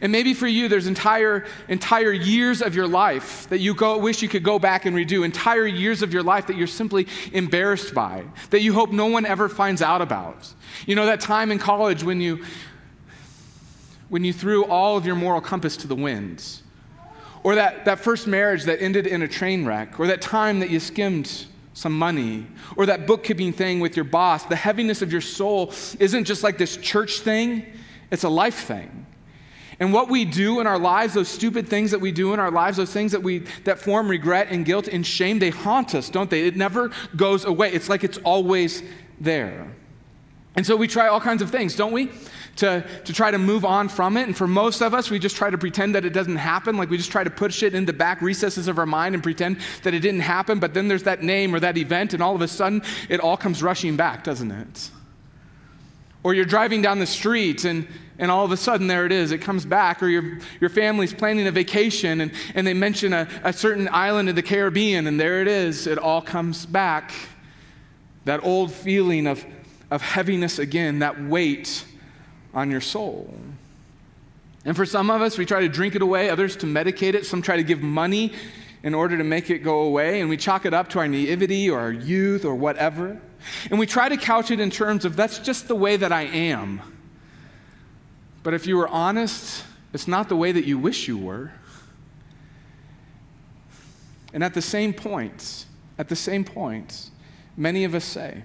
And 0.00 0.12
maybe 0.12 0.34
for 0.34 0.46
you, 0.46 0.68
there's 0.68 0.86
entire, 0.86 1.46
entire 1.68 2.12
years 2.12 2.62
of 2.62 2.74
your 2.74 2.86
life 2.86 3.48
that 3.48 3.58
you 3.58 3.74
go, 3.74 3.98
wish 3.98 4.22
you 4.22 4.28
could 4.28 4.42
go 4.42 4.58
back 4.58 4.86
and 4.86 4.96
redo, 4.96 5.24
entire 5.24 5.66
years 5.66 6.02
of 6.02 6.12
your 6.12 6.22
life 6.22 6.46
that 6.46 6.56
you're 6.56 6.66
simply 6.66 7.06
embarrassed 7.32 7.94
by, 7.94 8.24
that 8.50 8.60
you 8.60 8.72
hope 8.72 8.90
no 8.92 9.06
one 9.06 9.26
ever 9.26 9.48
finds 9.48 9.82
out 9.82 10.02
about. 10.02 10.52
You 10.86 10.94
know, 10.94 11.06
that 11.06 11.20
time 11.20 11.50
in 11.50 11.58
college 11.58 12.02
when 12.02 12.20
you, 12.20 12.44
when 14.08 14.24
you 14.24 14.32
threw 14.32 14.64
all 14.64 14.96
of 14.96 15.06
your 15.06 15.16
moral 15.16 15.40
compass 15.40 15.76
to 15.78 15.86
the 15.86 15.96
winds, 15.96 16.62
or 17.42 17.54
that, 17.54 17.84
that 17.84 18.00
first 18.00 18.26
marriage 18.26 18.64
that 18.64 18.82
ended 18.82 19.06
in 19.06 19.22
a 19.22 19.28
train 19.28 19.64
wreck, 19.64 20.00
or 20.00 20.06
that 20.08 20.20
time 20.20 20.60
that 20.60 20.70
you 20.70 20.80
skimmed 20.80 21.46
some 21.74 21.96
money, 21.96 22.46
or 22.76 22.86
that 22.86 23.06
bookkeeping 23.06 23.52
thing 23.52 23.80
with 23.80 23.96
your 23.96 24.04
boss, 24.04 24.44
the 24.44 24.56
heaviness 24.56 25.02
of 25.02 25.12
your 25.12 25.20
soul 25.20 25.72
isn't 26.00 26.24
just 26.24 26.42
like 26.42 26.58
this 26.58 26.76
church 26.78 27.20
thing, 27.20 27.64
it's 28.10 28.24
a 28.24 28.28
life 28.28 28.64
thing. 28.64 29.05
And 29.78 29.92
what 29.92 30.08
we 30.08 30.24
do 30.24 30.60
in 30.60 30.66
our 30.66 30.78
lives, 30.78 31.14
those 31.14 31.28
stupid 31.28 31.68
things 31.68 31.90
that 31.90 32.00
we 32.00 32.10
do 32.10 32.32
in 32.32 32.40
our 32.40 32.50
lives, 32.50 32.78
those 32.78 32.92
things 32.92 33.12
that 33.12 33.22
we 33.22 33.40
that 33.64 33.78
form 33.78 34.08
regret 34.08 34.48
and 34.50 34.64
guilt 34.64 34.88
and 34.88 35.06
shame, 35.06 35.38
they 35.38 35.50
haunt 35.50 35.94
us, 35.94 36.08
don't 36.08 36.30
they? 36.30 36.46
It 36.46 36.56
never 36.56 36.90
goes 37.14 37.44
away. 37.44 37.72
It's 37.72 37.88
like 37.88 38.02
it's 38.02 38.18
always 38.18 38.82
there. 39.20 39.66
And 40.56 40.64
so 40.64 40.74
we 40.74 40.88
try 40.88 41.08
all 41.08 41.20
kinds 41.20 41.42
of 41.42 41.50
things, 41.50 41.76
don't 41.76 41.92
we? 41.92 42.10
To, 42.56 42.82
to 43.04 43.12
try 43.12 43.30
to 43.30 43.36
move 43.36 43.66
on 43.66 43.90
from 43.90 44.16
it. 44.16 44.22
And 44.22 44.34
for 44.34 44.46
most 44.46 44.80
of 44.80 44.94
us, 44.94 45.10
we 45.10 45.18
just 45.18 45.36
try 45.36 45.50
to 45.50 45.58
pretend 45.58 45.94
that 45.94 46.06
it 46.06 46.14
doesn't 46.14 46.36
happen. 46.36 46.78
Like 46.78 46.88
we 46.88 46.96
just 46.96 47.12
try 47.12 47.22
to 47.22 47.28
push 47.28 47.62
it 47.62 47.74
in 47.74 47.84
the 47.84 47.92
back 47.92 48.22
recesses 48.22 48.66
of 48.66 48.78
our 48.78 48.86
mind 48.86 49.14
and 49.14 49.22
pretend 49.22 49.58
that 49.82 49.92
it 49.92 50.00
didn't 50.00 50.20
happen. 50.20 50.58
But 50.58 50.72
then 50.72 50.88
there's 50.88 51.02
that 51.02 51.22
name 51.22 51.54
or 51.54 51.60
that 51.60 51.76
event, 51.76 52.14
and 52.14 52.22
all 52.22 52.34
of 52.34 52.40
a 52.40 52.48
sudden 52.48 52.82
it 53.10 53.20
all 53.20 53.36
comes 53.36 53.62
rushing 53.62 53.96
back, 53.96 54.24
doesn't 54.24 54.50
it? 54.50 54.90
Or 56.26 56.34
you're 56.34 56.44
driving 56.44 56.82
down 56.82 56.98
the 56.98 57.06
street 57.06 57.64
and, 57.64 57.86
and 58.18 58.32
all 58.32 58.44
of 58.44 58.50
a 58.50 58.56
sudden 58.56 58.88
there 58.88 59.06
it 59.06 59.12
is, 59.12 59.30
it 59.30 59.38
comes 59.38 59.64
back. 59.64 60.02
Or 60.02 60.08
your, 60.08 60.40
your 60.60 60.70
family's 60.70 61.14
planning 61.14 61.46
a 61.46 61.52
vacation 61.52 62.20
and, 62.20 62.32
and 62.56 62.66
they 62.66 62.74
mention 62.74 63.12
a, 63.12 63.28
a 63.44 63.52
certain 63.52 63.88
island 63.92 64.28
in 64.28 64.34
the 64.34 64.42
Caribbean 64.42 65.06
and 65.06 65.20
there 65.20 65.40
it 65.40 65.46
is, 65.46 65.86
it 65.86 65.98
all 65.98 66.20
comes 66.20 66.66
back 66.66 67.12
that 68.24 68.42
old 68.42 68.72
feeling 68.72 69.28
of, 69.28 69.46
of 69.88 70.02
heaviness 70.02 70.58
again, 70.58 70.98
that 70.98 71.22
weight 71.22 71.84
on 72.52 72.72
your 72.72 72.80
soul. 72.80 73.32
And 74.64 74.74
for 74.74 74.84
some 74.84 75.12
of 75.12 75.22
us, 75.22 75.38
we 75.38 75.46
try 75.46 75.60
to 75.60 75.68
drink 75.68 75.94
it 75.94 76.02
away, 76.02 76.28
others 76.28 76.56
to 76.56 76.66
medicate 76.66 77.14
it, 77.14 77.24
some 77.24 77.40
try 77.40 77.56
to 77.56 77.62
give 77.62 77.82
money 77.82 78.32
in 78.82 78.94
order 78.94 79.16
to 79.16 79.22
make 79.22 79.48
it 79.48 79.60
go 79.60 79.82
away, 79.82 80.20
and 80.20 80.28
we 80.28 80.36
chalk 80.36 80.66
it 80.66 80.74
up 80.74 80.88
to 80.88 80.98
our 80.98 81.06
naivety 81.06 81.70
or 81.70 81.78
our 81.78 81.92
youth 81.92 82.44
or 82.44 82.56
whatever. 82.56 83.20
And 83.70 83.78
we 83.78 83.86
try 83.86 84.08
to 84.08 84.16
couch 84.16 84.50
it 84.50 84.60
in 84.60 84.70
terms 84.70 85.04
of 85.04 85.16
that's 85.16 85.38
just 85.38 85.68
the 85.68 85.74
way 85.74 85.96
that 85.96 86.12
I 86.12 86.22
am. 86.22 86.80
But 88.42 88.54
if 88.54 88.66
you 88.66 88.76
were 88.76 88.88
honest, 88.88 89.64
it's 89.92 90.08
not 90.08 90.28
the 90.28 90.36
way 90.36 90.52
that 90.52 90.64
you 90.64 90.78
wish 90.78 91.08
you 91.08 91.18
were. 91.18 91.52
And 94.32 94.44
at 94.44 94.54
the 94.54 94.62
same 94.62 94.92
point, 94.92 95.66
at 95.98 96.08
the 96.08 96.16
same 96.16 96.44
point, 96.44 97.10
many 97.56 97.84
of 97.84 97.94
us 97.94 98.04
say 98.04 98.42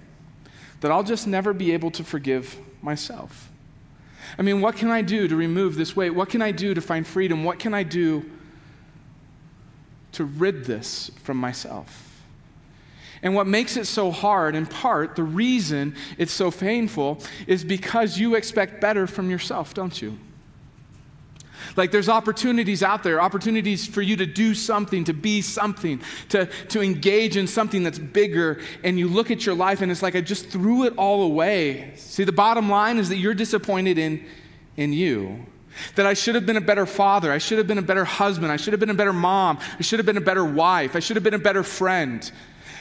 that 0.80 0.90
I'll 0.90 1.02
just 1.04 1.26
never 1.26 1.52
be 1.52 1.72
able 1.72 1.90
to 1.92 2.02
forgive 2.02 2.56
myself. 2.80 3.50
I 4.38 4.42
mean, 4.42 4.60
what 4.60 4.76
can 4.76 4.90
I 4.90 5.02
do 5.02 5.28
to 5.28 5.36
remove 5.36 5.76
this 5.76 5.94
weight? 5.94 6.10
What 6.10 6.30
can 6.30 6.42
I 6.42 6.52
do 6.52 6.74
to 6.74 6.80
find 6.80 7.06
freedom? 7.06 7.44
What 7.44 7.58
can 7.58 7.74
I 7.74 7.82
do 7.82 8.24
to 10.12 10.24
rid 10.24 10.64
this 10.64 11.10
from 11.22 11.36
myself? 11.36 12.11
And 13.22 13.34
what 13.34 13.46
makes 13.46 13.76
it 13.76 13.86
so 13.86 14.10
hard, 14.10 14.54
in 14.56 14.66
part, 14.66 15.14
the 15.14 15.22
reason 15.22 15.94
it's 16.18 16.32
so 16.32 16.50
painful, 16.50 17.20
is 17.46 17.64
because 17.64 18.18
you 18.18 18.34
expect 18.34 18.80
better 18.80 19.06
from 19.06 19.30
yourself, 19.30 19.74
don't 19.74 20.02
you? 20.02 20.18
Like 21.76 21.90
there's 21.90 22.08
opportunities 22.08 22.82
out 22.82 23.02
there, 23.02 23.20
opportunities 23.20 23.86
for 23.86 24.02
you 24.02 24.16
to 24.16 24.26
do 24.26 24.54
something, 24.54 25.04
to 25.04 25.12
be 25.12 25.40
something, 25.40 26.00
to, 26.30 26.46
to 26.68 26.82
engage 26.82 27.36
in 27.36 27.46
something 27.46 27.82
that's 27.82 27.98
bigger. 27.98 28.60
And 28.82 28.98
you 28.98 29.08
look 29.08 29.30
at 29.30 29.46
your 29.46 29.54
life 29.54 29.80
and 29.80 29.90
it's 29.90 30.02
like, 30.02 30.16
I 30.16 30.20
just 30.20 30.48
threw 30.48 30.84
it 30.84 30.94
all 30.96 31.22
away. 31.22 31.92
See, 31.96 32.24
the 32.24 32.32
bottom 32.32 32.68
line 32.68 32.98
is 32.98 33.08
that 33.10 33.16
you're 33.16 33.34
disappointed 33.34 33.98
in, 33.98 34.24
in 34.76 34.92
you. 34.92 35.46
That 35.94 36.04
I 36.04 36.12
should 36.14 36.34
have 36.34 36.44
been 36.44 36.58
a 36.58 36.60
better 36.60 36.84
father. 36.84 37.32
I 37.32 37.38
should 37.38 37.58
have 37.58 37.66
been 37.66 37.78
a 37.78 37.82
better 37.82 38.04
husband. 38.04 38.52
I 38.52 38.56
should 38.56 38.74
have 38.74 38.80
been 38.80 38.90
a 38.90 38.94
better 38.94 39.12
mom. 39.12 39.58
I 39.78 39.82
should 39.82 39.98
have 39.98 40.06
been 40.06 40.18
a 40.18 40.22
better 40.22 40.44
wife. 40.44 40.94
I 40.94 40.98
should 40.98 41.16
have 41.16 41.22
been 41.22 41.32
a 41.32 41.38
better 41.38 41.62
friend. 41.62 42.30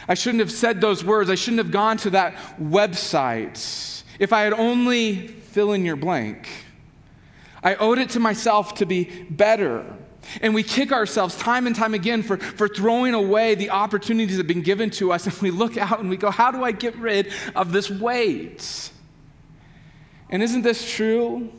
I 0.08 0.14
shouldn't 0.14 0.40
have 0.40 0.52
said 0.52 0.82
those 0.82 1.04
words. 1.04 1.30
I 1.30 1.36
shouldn't 1.36 1.60
have 1.60 1.72
gone 1.72 1.98
to 1.98 2.12
that 2.12 2.36
website. 2.60 4.04
If 4.20 4.34
I 4.34 4.42
had 4.42 4.54
only 4.54 5.28
fill 5.28 5.74
in 5.74 5.84
your 5.84 5.96
blank. 5.96 6.48
I 7.64 7.76
owed 7.76 8.00
it 8.00 8.12
to 8.12 8.20
myself 8.20 8.76
to 8.76 8.86
be 8.86 9.06
better. 9.30 9.86
And 10.42 10.54
we 10.54 10.64
kick 10.64 10.92
ourselves 10.92 11.36
time 11.36 11.68
and 11.68 11.76
time 11.76 11.94
again 11.94 12.24
for, 12.24 12.38
for 12.38 12.68
throwing 12.68 13.14
away 13.14 13.56
the 13.56 13.70
opportunities 13.70 14.38
that 14.38 14.42
have 14.42 14.48
been 14.48 14.62
given 14.62 14.90
to 14.92 15.12
us. 15.12 15.26
And 15.32 15.38
we 15.42 15.52
look 15.52 15.78
out 15.78 16.00
and 16.00 16.10
we 16.10 16.18
go, 16.18 16.32
How 16.32 16.52
do 16.52 16.64
I 16.64 16.72
get 16.72 16.96
rid 16.96 17.32
of 17.56 17.72
this 17.72 17.90
weight? 17.90 18.92
And 20.30 20.42
isn't 20.42 20.62
this 20.62 20.90
true? 20.90 21.52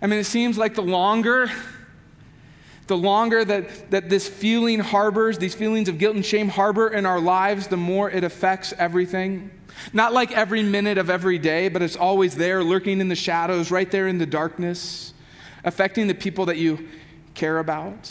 I 0.00 0.06
mean, 0.06 0.20
it 0.20 0.24
seems 0.24 0.56
like 0.56 0.74
the 0.74 0.82
longer, 0.82 1.50
the 2.86 2.96
longer 2.96 3.44
that, 3.44 3.90
that 3.90 4.08
this 4.08 4.28
feeling 4.28 4.78
harbors, 4.78 5.38
these 5.38 5.54
feelings 5.54 5.88
of 5.88 5.98
guilt 5.98 6.14
and 6.14 6.24
shame 6.24 6.48
harbor 6.48 6.88
in 6.88 7.04
our 7.04 7.20
lives, 7.20 7.66
the 7.68 7.76
more 7.76 8.10
it 8.10 8.24
affects 8.24 8.72
everything. 8.78 9.50
Not 9.92 10.12
like 10.12 10.32
every 10.32 10.62
minute 10.62 10.96
of 10.96 11.10
every 11.10 11.38
day, 11.38 11.68
but 11.68 11.82
it's 11.82 11.96
always 11.96 12.36
there, 12.36 12.62
lurking 12.62 13.00
in 13.00 13.08
the 13.08 13.16
shadows, 13.16 13.70
right 13.70 13.90
there 13.90 14.08
in 14.08 14.18
the 14.18 14.26
darkness 14.26 15.12
affecting 15.66 16.06
the 16.06 16.14
people 16.14 16.46
that 16.46 16.56
you 16.56 16.88
care 17.34 17.58
about. 17.58 18.10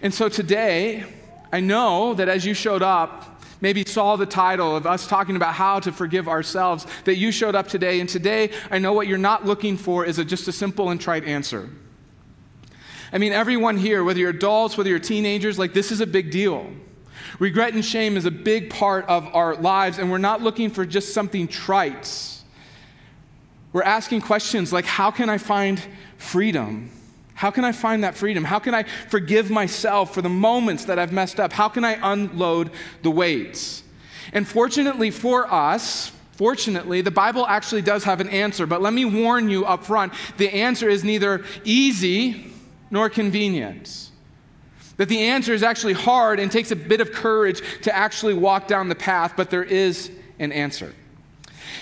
And 0.00 0.14
so 0.14 0.28
today, 0.30 1.04
I 1.52 1.60
know 1.60 2.14
that 2.14 2.28
as 2.28 2.46
you 2.46 2.54
showed 2.54 2.82
up, 2.82 3.42
maybe 3.60 3.84
saw 3.84 4.16
the 4.16 4.26
title 4.26 4.76
of 4.76 4.86
us 4.86 5.06
talking 5.06 5.36
about 5.36 5.54
how 5.54 5.80
to 5.80 5.92
forgive 5.92 6.28
ourselves, 6.28 6.86
that 7.04 7.16
you 7.16 7.32
showed 7.32 7.54
up 7.54 7.68
today. 7.68 8.00
And 8.00 8.08
today, 8.08 8.50
I 8.70 8.78
know 8.78 8.92
what 8.92 9.08
you're 9.08 9.18
not 9.18 9.44
looking 9.44 9.76
for 9.76 10.04
is 10.04 10.18
a, 10.18 10.24
just 10.24 10.48
a 10.48 10.52
simple 10.52 10.90
and 10.90 11.00
trite 11.00 11.24
answer. 11.24 11.68
I 13.14 13.18
mean, 13.18 13.32
everyone 13.32 13.76
here, 13.76 14.02
whether 14.02 14.18
you're 14.18 14.30
adults, 14.30 14.76
whether 14.76 14.90
you're 14.90 14.98
teenagers, 14.98 15.56
like 15.56 15.72
this 15.72 15.92
is 15.92 16.00
a 16.00 16.06
big 16.06 16.32
deal. 16.32 16.68
Regret 17.38 17.72
and 17.72 17.84
shame 17.84 18.16
is 18.16 18.24
a 18.24 18.30
big 18.30 18.70
part 18.70 19.06
of 19.06 19.32
our 19.36 19.54
lives, 19.54 19.98
and 19.98 20.10
we're 20.10 20.18
not 20.18 20.42
looking 20.42 20.68
for 20.68 20.84
just 20.84 21.14
something 21.14 21.46
trite. 21.46 22.42
We're 23.72 23.84
asking 23.84 24.22
questions 24.22 24.72
like, 24.72 24.84
how 24.84 25.12
can 25.12 25.30
I 25.30 25.38
find 25.38 25.80
freedom? 26.18 26.90
How 27.34 27.52
can 27.52 27.64
I 27.64 27.70
find 27.70 28.02
that 28.02 28.16
freedom? 28.16 28.42
How 28.42 28.58
can 28.58 28.74
I 28.74 28.82
forgive 28.82 29.48
myself 29.48 30.12
for 30.12 30.20
the 30.20 30.28
moments 30.28 30.86
that 30.86 30.98
I've 30.98 31.12
messed 31.12 31.38
up? 31.38 31.52
How 31.52 31.68
can 31.68 31.84
I 31.84 31.98
unload 32.02 32.72
the 33.02 33.12
weights? 33.12 33.84
And 34.32 34.46
fortunately 34.46 35.12
for 35.12 35.52
us, 35.52 36.10
fortunately, 36.32 37.00
the 37.00 37.12
Bible 37.12 37.46
actually 37.46 37.82
does 37.82 38.02
have 38.04 38.20
an 38.20 38.28
answer. 38.28 38.66
But 38.66 38.82
let 38.82 38.92
me 38.92 39.04
warn 39.04 39.50
you 39.50 39.64
up 39.64 39.84
front 39.84 40.12
the 40.36 40.48
answer 40.48 40.88
is 40.88 41.04
neither 41.04 41.44
easy 41.62 42.53
nor 42.90 43.08
convenience. 43.08 44.10
That 44.96 45.08
the 45.08 45.20
answer 45.20 45.52
is 45.52 45.62
actually 45.62 45.94
hard 45.94 46.38
and 46.38 46.50
takes 46.50 46.70
a 46.70 46.76
bit 46.76 47.00
of 47.00 47.12
courage 47.12 47.62
to 47.82 47.94
actually 47.94 48.34
walk 48.34 48.68
down 48.68 48.88
the 48.88 48.94
path, 48.94 49.34
but 49.36 49.50
there 49.50 49.64
is 49.64 50.10
an 50.38 50.52
answer. 50.52 50.94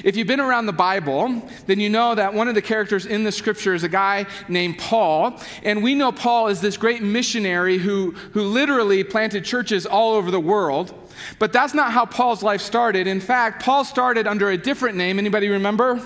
If 0.05 0.17
you've 0.17 0.27
been 0.27 0.41
around 0.41 0.67
the 0.67 0.73
Bible, 0.73 1.43
then 1.67 1.79
you 1.79 1.91
know 1.91 2.15
that 2.15 2.35
one 2.35 2.49
of 2.49 2.55
the 2.55 2.63
characters 2.63 3.07
in 3.07 3.25
the 3.25 3.33
scripture 3.33 3.75
is 3.75 3.85
a 3.85 3.89
guy 3.89 4.27
named 4.49 4.79
Paul. 4.79 5.39
And 5.63 5.83
we 5.83 5.95
know 5.95 6.13
Paul 6.13 6.49
is 6.49 6.61
this 6.61 6.77
great 6.77 7.03
missionary 7.03 7.79
who, 7.79 8.13
who 8.33 8.43
literally 8.43 9.05
planted 9.05 9.45
churches 9.45 9.87
all 9.87 10.15
over 10.15 10.31
the 10.31 10.41
world. 10.41 10.95
But 11.39 11.53
that's 11.53 11.75
not 11.75 11.93
how 11.93 12.07
Paul's 12.07 12.43
life 12.43 12.61
started. 12.61 13.07
In 13.07 13.21
fact, 13.21 13.63
Paul 13.63 13.85
started 13.85 14.27
under 14.27 14.51
a 14.51 14.57
different 14.57 14.97
name. 14.97 15.19
Anybody 15.19 15.49
remember? 15.49 16.01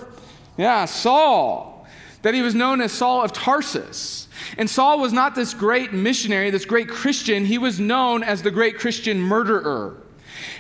Yeah, 0.59 0.85
Saul. 0.85 1.87
That 2.23 2.35
he 2.35 2.43
was 2.43 2.55
known 2.55 2.81
as 2.81 2.93
Saul 2.93 3.23
of 3.23 3.33
Tarsus. 3.33 4.26
And 4.57 4.71
Saul 4.71 5.01
was 5.01 5.13
not 5.13 5.35
this 5.35 5.53
great 5.53 5.93
missionary, 5.93 6.51
this 6.51 6.65
great 6.65 6.89
Christian. 6.89 7.45
He 7.45 7.59
was 7.59 7.79
known 7.79 8.23
as 8.23 8.43
the 8.43 8.51
great 8.51 8.79
Christian 8.79 9.21
murderer 9.21 10.03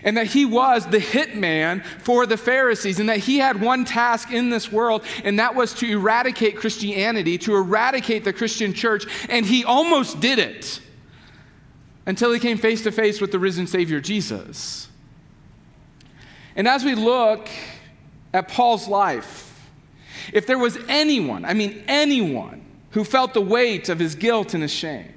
and 0.02 0.16
that 0.16 0.26
he 0.26 0.44
was 0.44 0.86
the 0.86 0.98
hitman 0.98 1.84
for 1.84 2.26
the 2.26 2.36
Pharisees, 2.36 3.00
and 3.00 3.08
that 3.08 3.18
he 3.18 3.38
had 3.38 3.60
one 3.60 3.84
task 3.84 4.30
in 4.30 4.50
this 4.50 4.70
world, 4.70 5.04
and 5.24 5.38
that 5.38 5.54
was 5.54 5.74
to 5.74 5.86
eradicate 5.86 6.56
Christianity, 6.56 7.38
to 7.38 7.54
eradicate 7.54 8.24
the 8.24 8.32
Christian 8.32 8.72
church, 8.72 9.04
and 9.28 9.44
he 9.44 9.64
almost 9.64 10.20
did 10.20 10.38
it 10.38 10.80
until 12.06 12.32
he 12.32 12.38
came 12.38 12.58
face 12.58 12.82
to 12.82 12.92
face 12.92 13.20
with 13.20 13.32
the 13.32 13.38
risen 13.38 13.66
Savior 13.66 14.00
Jesus. 14.00 14.88
And 16.54 16.66
as 16.66 16.84
we 16.84 16.94
look 16.94 17.48
at 18.32 18.48
Paul's 18.48 18.88
life, 18.88 19.68
if 20.32 20.46
there 20.46 20.58
was 20.58 20.78
anyone, 20.88 21.44
I 21.44 21.54
mean 21.54 21.84
anyone, 21.86 22.64
who 22.96 23.04
felt 23.04 23.34
the 23.34 23.42
weight 23.42 23.90
of 23.90 23.98
his 23.98 24.14
guilt 24.14 24.54
and 24.54 24.62
his 24.62 24.72
shame, 24.72 25.12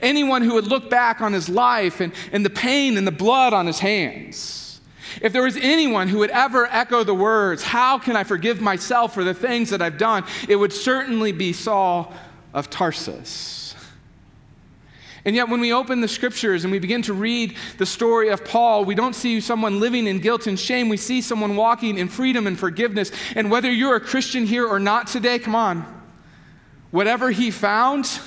Anyone 0.00 0.42
who 0.42 0.54
would 0.54 0.66
look 0.66 0.90
back 0.90 1.20
on 1.20 1.32
his 1.32 1.48
life 1.48 2.00
and, 2.00 2.12
and 2.32 2.44
the 2.44 2.50
pain 2.50 2.96
and 2.96 3.06
the 3.06 3.12
blood 3.12 3.52
on 3.52 3.64
his 3.64 3.78
hands. 3.78 4.80
If 5.20 5.32
there 5.32 5.44
was 5.44 5.56
anyone 5.56 6.08
who 6.08 6.18
would 6.18 6.30
ever 6.30 6.66
echo 6.66 7.04
the 7.04 7.14
words, 7.14 7.62
How 7.62 7.96
can 7.96 8.16
I 8.16 8.24
forgive 8.24 8.60
myself 8.60 9.14
for 9.14 9.22
the 9.22 9.34
things 9.34 9.70
that 9.70 9.80
I've 9.80 9.98
done? 9.98 10.24
it 10.48 10.56
would 10.56 10.72
certainly 10.72 11.30
be 11.30 11.52
Saul 11.52 12.12
of 12.52 12.70
Tarsus. 12.70 13.76
And 15.24 15.36
yet, 15.36 15.48
when 15.48 15.60
we 15.60 15.72
open 15.72 16.00
the 16.00 16.08
scriptures 16.08 16.64
and 16.64 16.72
we 16.72 16.80
begin 16.80 17.02
to 17.02 17.14
read 17.14 17.54
the 17.78 17.86
story 17.86 18.30
of 18.30 18.44
Paul, 18.44 18.84
we 18.84 18.96
don't 18.96 19.14
see 19.14 19.40
someone 19.40 19.78
living 19.78 20.08
in 20.08 20.18
guilt 20.18 20.48
and 20.48 20.58
shame. 20.58 20.88
We 20.88 20.96
see 20.96 21.20
someone 21.20 21.54
walking 21.54 21.98
in 21.98 22.08
freedom 22.08 22.48
and 22.48 22.58
forgiveness. 22.58 23.12
And 23.36 23.48
whether 23.48 23.70
you're 23.70 23.94
a 23.94 24.00
Christian 24.00 24.44
here 24.44 24.66
or 24.66 24.80
not 24.80 25.06
today, 25.06 25.38
come 25.38 25.54
on, 25.54 26.01
whatever 26.92 27.32
he 27.32 27.50
found, 27.50 28.20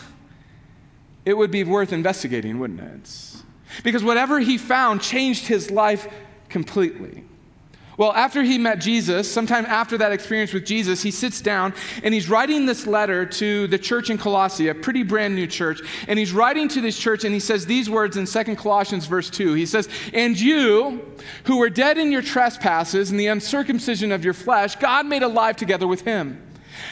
it 1.24 1.36
would 1.38 1.52
be 1.52 1.64
worth 1.64 1.94
investigating, 1.94 2.60
wouldn't 2.60 2.82
it? 2.82 3.44
Because 3.84 4.04
whatever 4.04 4.40
he 4.40 4.58
found 4.58 5.02
changed 5.02 5.48
his 5.48 5.72
life 5.72 6.08
completely. 6.50 7.24
Well, 7.98 8.12
after 8.12 8.44
he 8.44 8.58
met 8.58 8.82
Jesus, 8.82 9.32
sometime 9.32 9.66
after 9.66 9.98
that 10.00 10.12
experience 10.12 10.52
with 10.52 10.66
Jesus, 10.66 11.02
he 11.02 11.12
sits 11.12 11.40
down 11.40 11.74
and 12.04 12.14
he's 12.14 12.30
writing 12.30 12.66
this 12.66 12.86
letter 12.86 13.26
to 13.26 13.68
the 13.68 13.80
church 13.80 14.10
in 14.10 14.18
Colossae, 14.18 14.68
a 14.68 14.76
pretty 14.76 15.04
brand 15.04 15.34
new 15.34 15.48
church. 15.48 15.80
And 16.10 16.20
he's 16.20 16.34
writing 16.34 16.68
to 16.70 16.82
this 16.82 17.00
church 17.00 17.24
and 17.24 17.34
he 17.34 17.40
says 17.40 17.66
these 17.66 17.90
words 17.90 18.18
in 18.18 18.28
Second 18.28 18.58
Colossians, 18.58 19.06
verse 19.06 19.30
2. 19.30 19.54
He 19.54 19.66
says, 19.66 19.88
And 20.14 20.38
you, 20.38 21.06
who 21.46 21.58
were 21.58 21.70
dead 21.70 21.98
in 21.98 22.12
your 22.12 22.22
trespasses 22.22 23.12
and 23.12 23.20
the 23.20 23.28
uncircumcision 23.28 24.12
of 24.12 24.26
your 24.26 24.34
flesh, 24.34 24.76
God 24.76 25.06
made 25.06 25.24
alive 25.24 25.56
together 25.56 25.88
with 25.88 26.02
him 26.02 26.45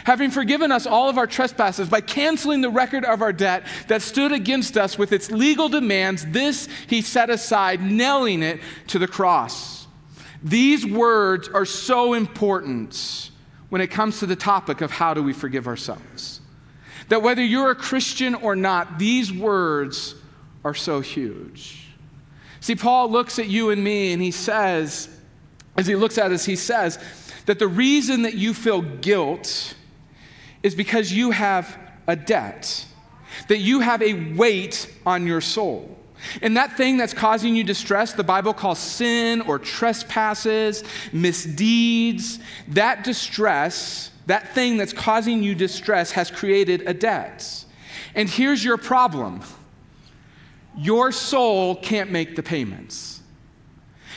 having 0.06 0.32
forgiven 0.32 0.72
us 0.72 0.86
all 0.86 1.10
of 1.10 1.18
our 1.18 1.28
trespasses 1.28 1.90
by 1.90 2.02
canceling 2.02 2.62
the 2.62 2.70
record 2.70 3.06
of 3.06 3.22
our 3.22 3.34
debt 3.34 3.66
that 3.88 4.02
stood 4.02 4.32
against 4.32 4.78
us 4.78 4.98
with 4.98 5.12
its 5.12 5.32
legal 5.32 5.70
demands, 5.70 6.26
this 6.28 6.68
he 6.88 7.02
set 7.02 7.30
aside, 7.30 7.82
nailing 7.82 8.44
it 8.44 8.60
to 8.88 9.00
the 9.00 9.08
cross. 9.08 9.88
These 10.44 10.86
words 10.86 11.48
are 11.48 11.66
so 11.66 12.14
important 12.14 13.32
when 13.70 13.82
it 13.82 13.88
comes 13.88 14.20
to 14.20 14.26
the 14.26 14.36
topic 14.36 14.82
of 14.82 14.92
how 14.92 15.14
do 15.14 15.24
we 15.24 15.34
forgive 15.34 15.68
ourselves. 15.68 16.42
That 17.10 17.22
whether 17.22 17.44
you're 17.44 17.72
a 17.72 17.76
Christian 17.76 18.36
or 18.36 18.56
not, 18.56 19.00
these 19.00 19.32
words 19.32 20.16
are 20.64 20.74
so 20.74 21.02
huge. 21.02 21.88
See, 22.60 22.76
Paul 22.76 23.12
looks 23.12 23.40
at 23.40 23.48
you 23.48 23.72
and 23.72 23.84
me 23.84 24.14
and 24.14 24.22
he 24.22 24.32
says, 24.32 25.10
as 25.76 25.88
he 25.88 25.96
looks 25.96 26.18
at 26.18 26.32
us, 26.32 26.46
he 26.46 26.56
says 26.56 26.98
that 27.46 27.60
the 27.60 27.68
reason 27.68 28.24
that 28.24 28.36
you 28.36 28.54
feel 28.54 28.82
guilt 28.82 29.76
is 30.62 30.76
because 30.76 31.12
you 31.12 31.32
have 31.32 31.78
a 32.08 32.16
debt, 32.16 32.86
that 33.48 33.60
you 33.60 33.82
have 33.82 34.02
a 34.02 34.14
weight 34.34 34.92
on 35.06 35.28
your 35.28 35.42
soul. 35.42 35.98
And 36.42 36.56
that 36.56 36.78
thing 36.78 36.98
that's 36.98 37.14
causing 37.14 37.56
you 37.56 37.64
distress, 37.64 38.14
the 38.14 38.24
Bible 38.24 38.54
calls 38.54 38.80
sin 38.80 39.42
or 39.42 39.60
trespasses, 39.60 40.84
misdeeds, 41.12 42.40
that 42.70 43.04
distress, 43.04 44.12
that 44.28 44.54
thing 44.56 44.78
that's 44.78 44.94
causing 44.94 45.44
you 45.44 45.54
distress 45.54 46.12
has 46.12 46.32
created 46.32 46.84
a 46.88 46.94
debt. 46.94 47.66
And 48.16 48.30
here's 48.30 48.64
your 48.64 48.78
problem 48.78 49.42
your 50.76 51.12
soul 51.12 51.76
can't 51.76 52.10
make 52.10 52.36
the 52.36 52.44
payments, 52.44 53.22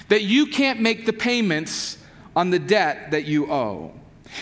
that 0.09 0.23
you 0.23 0.47
can't 0.47 0.81
make 0.81 1.07
the 1.07 1.13
payments 1.13 1.96
on 2.37 2.51
the 2.51 2.59
debt 2.59 3.11
that 3.11 3.25
you 3.25 3.51
owe. 3.51 3.93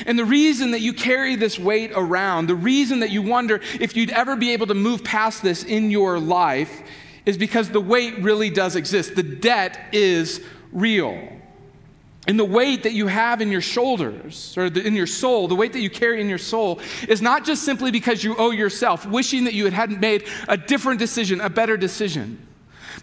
And 0.04 0.18
the 0.18 0.24
reason 0.24 0.72
that 0.72 0.80
you 0.80 0.92
carry 0.92 1.36
this 1.36 1.58
weight 1.58 1.92
around, 1.94 2.48
the 2.48 2.54
reason 2.54 3.00
that 3.00 3.10
you 3.10 3.22
wonder 3.22 3.60
if 3.80 3.96
you'd 3.96 4.10
ever 4.10 4.34
be 4.34 4.52
able 4.52 4.66
to 4.66 4.74
move 4.74 5.04
past 5.04 5.42
this 5.42 5.62
in 5.62 5.90
your 5.90 6.18
life, 6.18 6.82
is 7.24 7.38
because 7.38 7.70
the 7.70 7.80
weight 7.80 8.18
really 8.18 8.50
does 8.50 8.76
exist. 8.76 9.14
The 9.14 9.22
debt 9.22 9.78
is 9.92 10.42
real. 10.72 11.30
And 12.26 12.38
the 12.38 12.44
weight 12.44 12.84
that 12.84 12.92
you 12.92 13.06
have 13.06 13.42
in 13.42 13.50
your 13.50 13.60
shoulders 13.60 14.56
or 14.56 14.64
in 14.66 14.94
your 14.94 15.06
soul, 15.06 15.46
the 15.46 15.54
weight 15.54 15.74
that 15.74 15.80
you 15.80 15.90
carry 15.90 16.20
in 16.20 16.28
your 16.28 16.38
soul, 16.38 16.80
is 17.06 17.20
not 17.20 17.44
just 17.44 17.62
simply 17.62 17.90
because 17.90 18.24
you 18.24 18.34
owe 18.36 18.50
yourself, 18.50 19.06
wishing 19.06 19.44
that 19.44 19.54
you 19.54 19.70
hadn't 19.70 20.00
made 20.00 20.26
a 20.48 20.56
different 20.56 20.98
decision, 20.98 21.40
a 21.40 21.50
better 21.50 21.76
decision, 21.76 22.46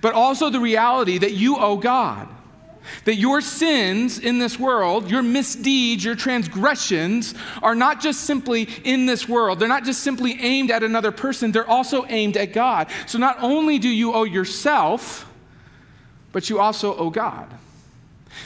but 0.02 0.14
also 0.14 0.50
the 0.50 0.60
reality 0.60 1.20
that 1.20 1.34
you 1.34 1.58
owe 1.58 1.78
God. 1.78 2.28
That 3.06 3.16
your 3.16 3.42
sins 3.42 4.20
in 4.20 4.40
this 4.40 4.60
world, 4.60 5.10
your 5.10 5.24
misdeeds, 5.24 6.04
your 6.04 6.16
transgressions 6.16 7.34
are 7.62 7.76
not 7.76 8.02
just 8.02 8.22
simply 8.22 8.68
in 8.84 9.06
this 9.06 9.30
world. 9.30 9.60
They're 9.60 9.68
not 9.68 9.86
just 9.86 10.02
simply 10.02 10.40
aimed 10.42 10.72
at 10.72 10.84
another 10.84 11.12
person, 11.12 11.52
they're 11.52 11.70
also 11.70 12.06
aimed 12.08 12.38
at 12.38 12.54
God. 12.54 12.88
So 13.06 13.18
not 13.18 13.38
only 13.42 13.80
do 13.80 13.90
you 13.90 14.14
owe 14.14 14.24
yourself, 14.24 15.32
but 16.32 16.50
you 16.50 16.60
also 16.60 16.96
owe 16.96 17.10
God. 17.10 17.48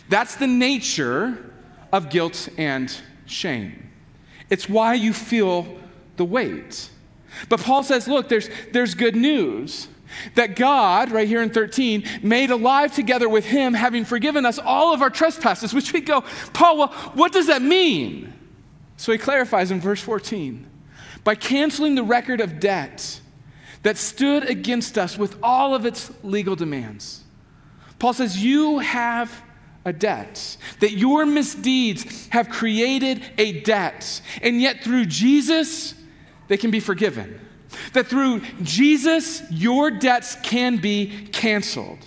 That's 0.09 0.35
the 0.35 0.47
nature 0.47 1.51
of 1.91 2.09
guilt 2.09 2.49
and 2.57 2.95
shame. 3.25 3.89
It's 4.49 4.67
why 4.69 4.93
you 4.95 5.13
feel 5.13 5.77
the 6.17 6.25
weight. 6.25 6.89
But 7.49 7.59
Paul 7.59 7.83
says, 7.83 8.07
look, 8.07 8.29
there's, 8.29 8.49
there's 8.71 8.95
good 8.95 9.15
news 9.15 9.87
that 10.35 10.55
God, 10.55 11.11
right 11.11 11.27
here 11.27 11.41
in 11.41 11.49
13, 11.49 12.03
made 12.23 12.51
alive 12.51 12.93
together 12.93 13.29
with 13.29 13.45
him, 13.45 13.73
having 13.73 14.05
forgiven 14.05 14.45
us 14.45 14.59
all 14.59 14.93
of 14.93 15.01
our 15.01 15.09
trespasses, 15.09 15.73
which 15.73 15.93
we 15.93 16.01
go, 16.01 16.21
Paul, 16.53 16.77
well, 16.77 16.87
what 17.13 17.31
does 17.31 17.47
that 17.47 17.61
mean? 17.61 18.33
So 18.97 19.11
he 19.11 19.17
clarifies 19.17 19.71
in 19.71 19.81
verse 19.81 20.01
14 20.01 20.65
by 21.23 21.35
canceling 21.35 21.95
the 21.95 22.03
record 22.03 22.39
of 22.39 22.59
debt 22.59 23.19
that 23.83 23.97
stood 23.97 24.49
against 24.49 24.97
us 24.97 25.17
with 25.17 25.37
all 25.43 25.75
of 25.75 25.85
its 25.85 26.11
legal 26.23 26.55
demands. 26.55 27.23
Paul 27.99 28.13
says, 28.13 28.43
You 28.43 28.79
have 28.79 29.43
a 29.85 29.93
debt, 29.93 30.57
that 30.79 30.93
your 30.93 31.25
misdeeds 31.25 32.27
have 32.29 32.49
created 32.49 33.23
a 33.37 33.61
debt, 33.61 34.21
and 34.41 34.59
yet 34.59 34.83
through 34.83 35.05
Jesus, 35.05 35.93
they 36.47 36.57
can 36.57 36.71
be 36.71 36.79
forgiven. 36.79 37.39
That 37.93 38.07
through 38.07 38.41
Jesus, 38.61 39.41
your 39.51 39.91
debts 39.91 40.37
can 40.43 40.77
be 40.77 41.27
canceled. 41.31 41.99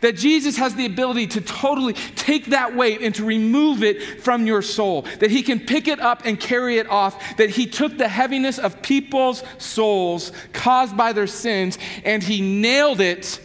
That 0.00 0.16
Jesus 0.16 0.56
has 0.56 0.74
the 0.74 0.86
ability 0.86 1.28
to 1.28 1.40
totally 1.40 1.92
take 1.92 2.46
that 2.46 2.74
weight 2.74 3.02
and 3.02 3.14
to 3.14 3.24
remove 3.24 3.82
it 3.82 4.20
from 4.22 4.46
your 4.46 4.60
soul. 4.60 5.02
That 5.20 5.30
he 5.30 5.42
can 5.42 5.60
pick 5.60 5.86
it 5.86 6.00
up 6.00 6.22
and 6.24 6.38
carry 6.38 6.78
it 6.78 6.88
off. 6.88 7.36
That 7.36 7.50
he 7.50 7.66
took 7.66 7.98
the 7.98 8.08
heaviness 8.08 8.58
of 8.58 8.82
people's 8.82 9.44
souls 9.58 10.32
caused 10.52 10.96
by 10.96 11.12
their 11.12 11.28
sins 11.28 11.78
and 12.04 12.22
he 12.22 12.40
nailed 12.40 13.00
it 13.00 13.40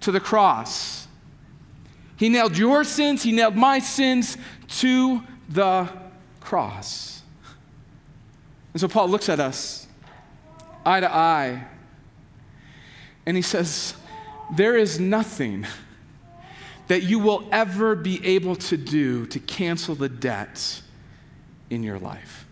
to 0.00 0.12
the 0.12 0.20
cross. 0.20 1.08
He 2.16 2.28
nailed 2.28 2.56
your 2.56 2.84
sins, 2.84 3.22
he 3.22 3.32
nailed 3.32 3.56
my 3.56 3.78
sins 3.78 4.36
to 4.80 5.22
the 5.48 5.88
cross. 6.40 7.22
And 8.72 8.80
so 8.80 8.88
Paul 8.88 9.08
looks 9.08 9.28
at 9.28 9.40
us 9.40 9.81
eye 10.84 11.00
to 11.00 11.12
eye. 11.12 11.66
And 13.26 13.36
he 13.36 13.42
says, 13.42 13.94
There 14.54 14.76
is 14.76 14.98
nothing 14.98 15.66
that 16.88 17.02
you 17.02 17.18
will 17.18 17.48
ever 17.52 17.94
be 17.94 18.24
able 18.26 18.56
to 18.56 18.76
do 18.76 19.26
to 19.26 19.38
cancel 19.38 19.94
the 19.94 20.08
debt 20.08 20.82
in 21.70 21.82
your 21.82 21.98
life. 21.98 22.46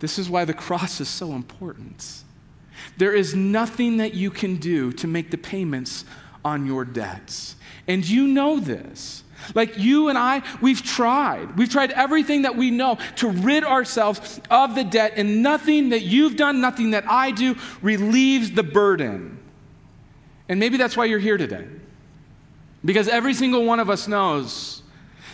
This 0.00 0.18
is 0.18 0.28
why 0.28 0.44
the 0.44 0.54
cross 0.54 1.00
is 1.00 1.08
so 1.08 1.32
important. 1.32 2.24
There 2.96 3.14
is 3.14 3.34
nothing 3.34 3.98
that 3.98 4.14
you 4.14 4.30
can 4.30 4.56
do 4.56 4.92
to 4.92 5.06
make 5.06 5.30
the 5.30 5.38
payments 5.38 6.04
on 6.44 6.66
your 6.66 6.84
debts. 6.84 7.56
And 7.86 8.06
you 8.06 8.26
know 8.26 8.60
this. 8.60 9.24
Like 9.54 9.78
you 9.78 10.08
and 10.08 10.16
I, 10.16 10.42
we've 10.60 10.82
tried. 10.82 11.58
We've 11.58 11.68
tried 11.68 11.90
everything 11.92 12.42
that 12.42 12.56
we 12.56 12.70
know 12.70 12.98
to 13.16 13.28
rid 13.28 13.64
ourselves 13.64 14.40
of 14.50 14.74
the 14.74 14.84
debt, 14.84 15.14
and 15.16 15.42
nothing 15.42 15.90
that 15.90 16.02
you've 16.02 16.36
done, 16.36 16.60
nothing 16.60 16.92
that 16.92 17.04
I 17.08 17.30
do, 17.30 17.56
relieves 17.82 18.52
the 18.52 18.62
burden. 18.62 19.38
And 20.48 20.60
maybe 20.60 20.76
that's 20.76 20.96
why 20.96 21.06
you're 21.06 21.18
here 21.18 21.36
today. 21.36 21.66
Because 22.84 23.08
every 23.08 23.34
single 23.34 23.64
one 23.64 23.80
of 23.80 23.88
us 23.90 24.08
knows 24.08 24.82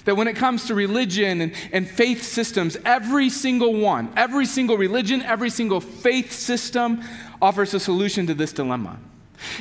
that 0.04 0.16
when 0.16 0.28
it 0.28 0.36
comes 0.36 0.66
to 0.66 0.74
religion 0.74 1.40
and, 1.40 1.52
and 1.72 1.88
faith 1.88 2.22
systems, 2.22 2.76
every 2.84 3.28
single 3.28 3.74
one, 3.74 4.12
every 4.16 4.46
single 4.46 4.76
religion, 4.76 5.22
every 5.22 5.50
single 5.50 5.80
faith 5.80 6.32
system 6.32 7.02
offers 7.42 7.74
a 7.74 7.80
solution 7.80 8.26
to 8.26 8.34
this 8.34 8.52
dilemma. 8.52 8.98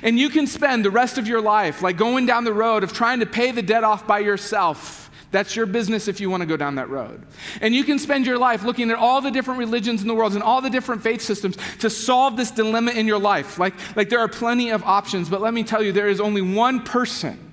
And 0.03 0.19
you 0.19 0.29
can 0.29 0.47
spend 0.47 0.85
the 0.85 0.91
rest 0.91 1.17
of 1.17 1.27
your 1.27 1.41
life 1.41 1.81
like 1.81 1.97
going 1.97 2.25
down 2.25 2.43
the 2.43 2.53
road 2.53 2.83
of 2.83 2.93
trying 2.93 3.19
to 3.19 3.25
pay 3.25 3.51
the 3.51 3.61
debt 3.61 3.83
off 3.83 4.05
by 4.05 4.19
yourself. 4.19 5.09
That's 5.31 5.55
your 5.55 5.67
business 5.67 6.07
if 6.07 6.19
you 6.19 6.29
want 6.29 6.41
to 6.41 6.47
go 6.47 6.57
down 6.57 6.75
that 6.75 6.89
road. 6.89 7.23
And 7.61 7.75
you 7.75 7.83
can 7.83 7.99
spend 7.99 8.25
your 8.25 8.37
life 8.37 8.63
looking 8.63 8.89
at 8.89 8.97
all 8.97 9.21
the 9.21 9.29
different 9.29 9.59
religions 9.59 10.01
in 10.01 10.07
the 10.07 10.15
world 10.15 10.33
and 10.33 10.41
all 10.41 10.59
the 10.59 10.71
different 10.71 11.03
faith 11.03 11.21
systems 11.21 11.55
to 11.79 11.89
solve 11.89 12.35
this 12.35 12.49
dilemma 12.49 12.91
in 12.91 13.05
your 13.05 13.19
life. 13.19 13.59
Like, 13.59 13.75
like 13.95 14.09
there 14.09 14.19
are 14.19 14.27
plenty 14.27 14.71
of 14.71 14.83
options, 14.83 15.29
but 15.29 15.39
let 15.39 15.53
me 15.53 15.63
tell 15.63 15.83
you, 15.83 15.91
there 15.91 16.09
is 16.09 16.19
only 16.19 16.41
one 16.41 16.81
person 16.83 17.51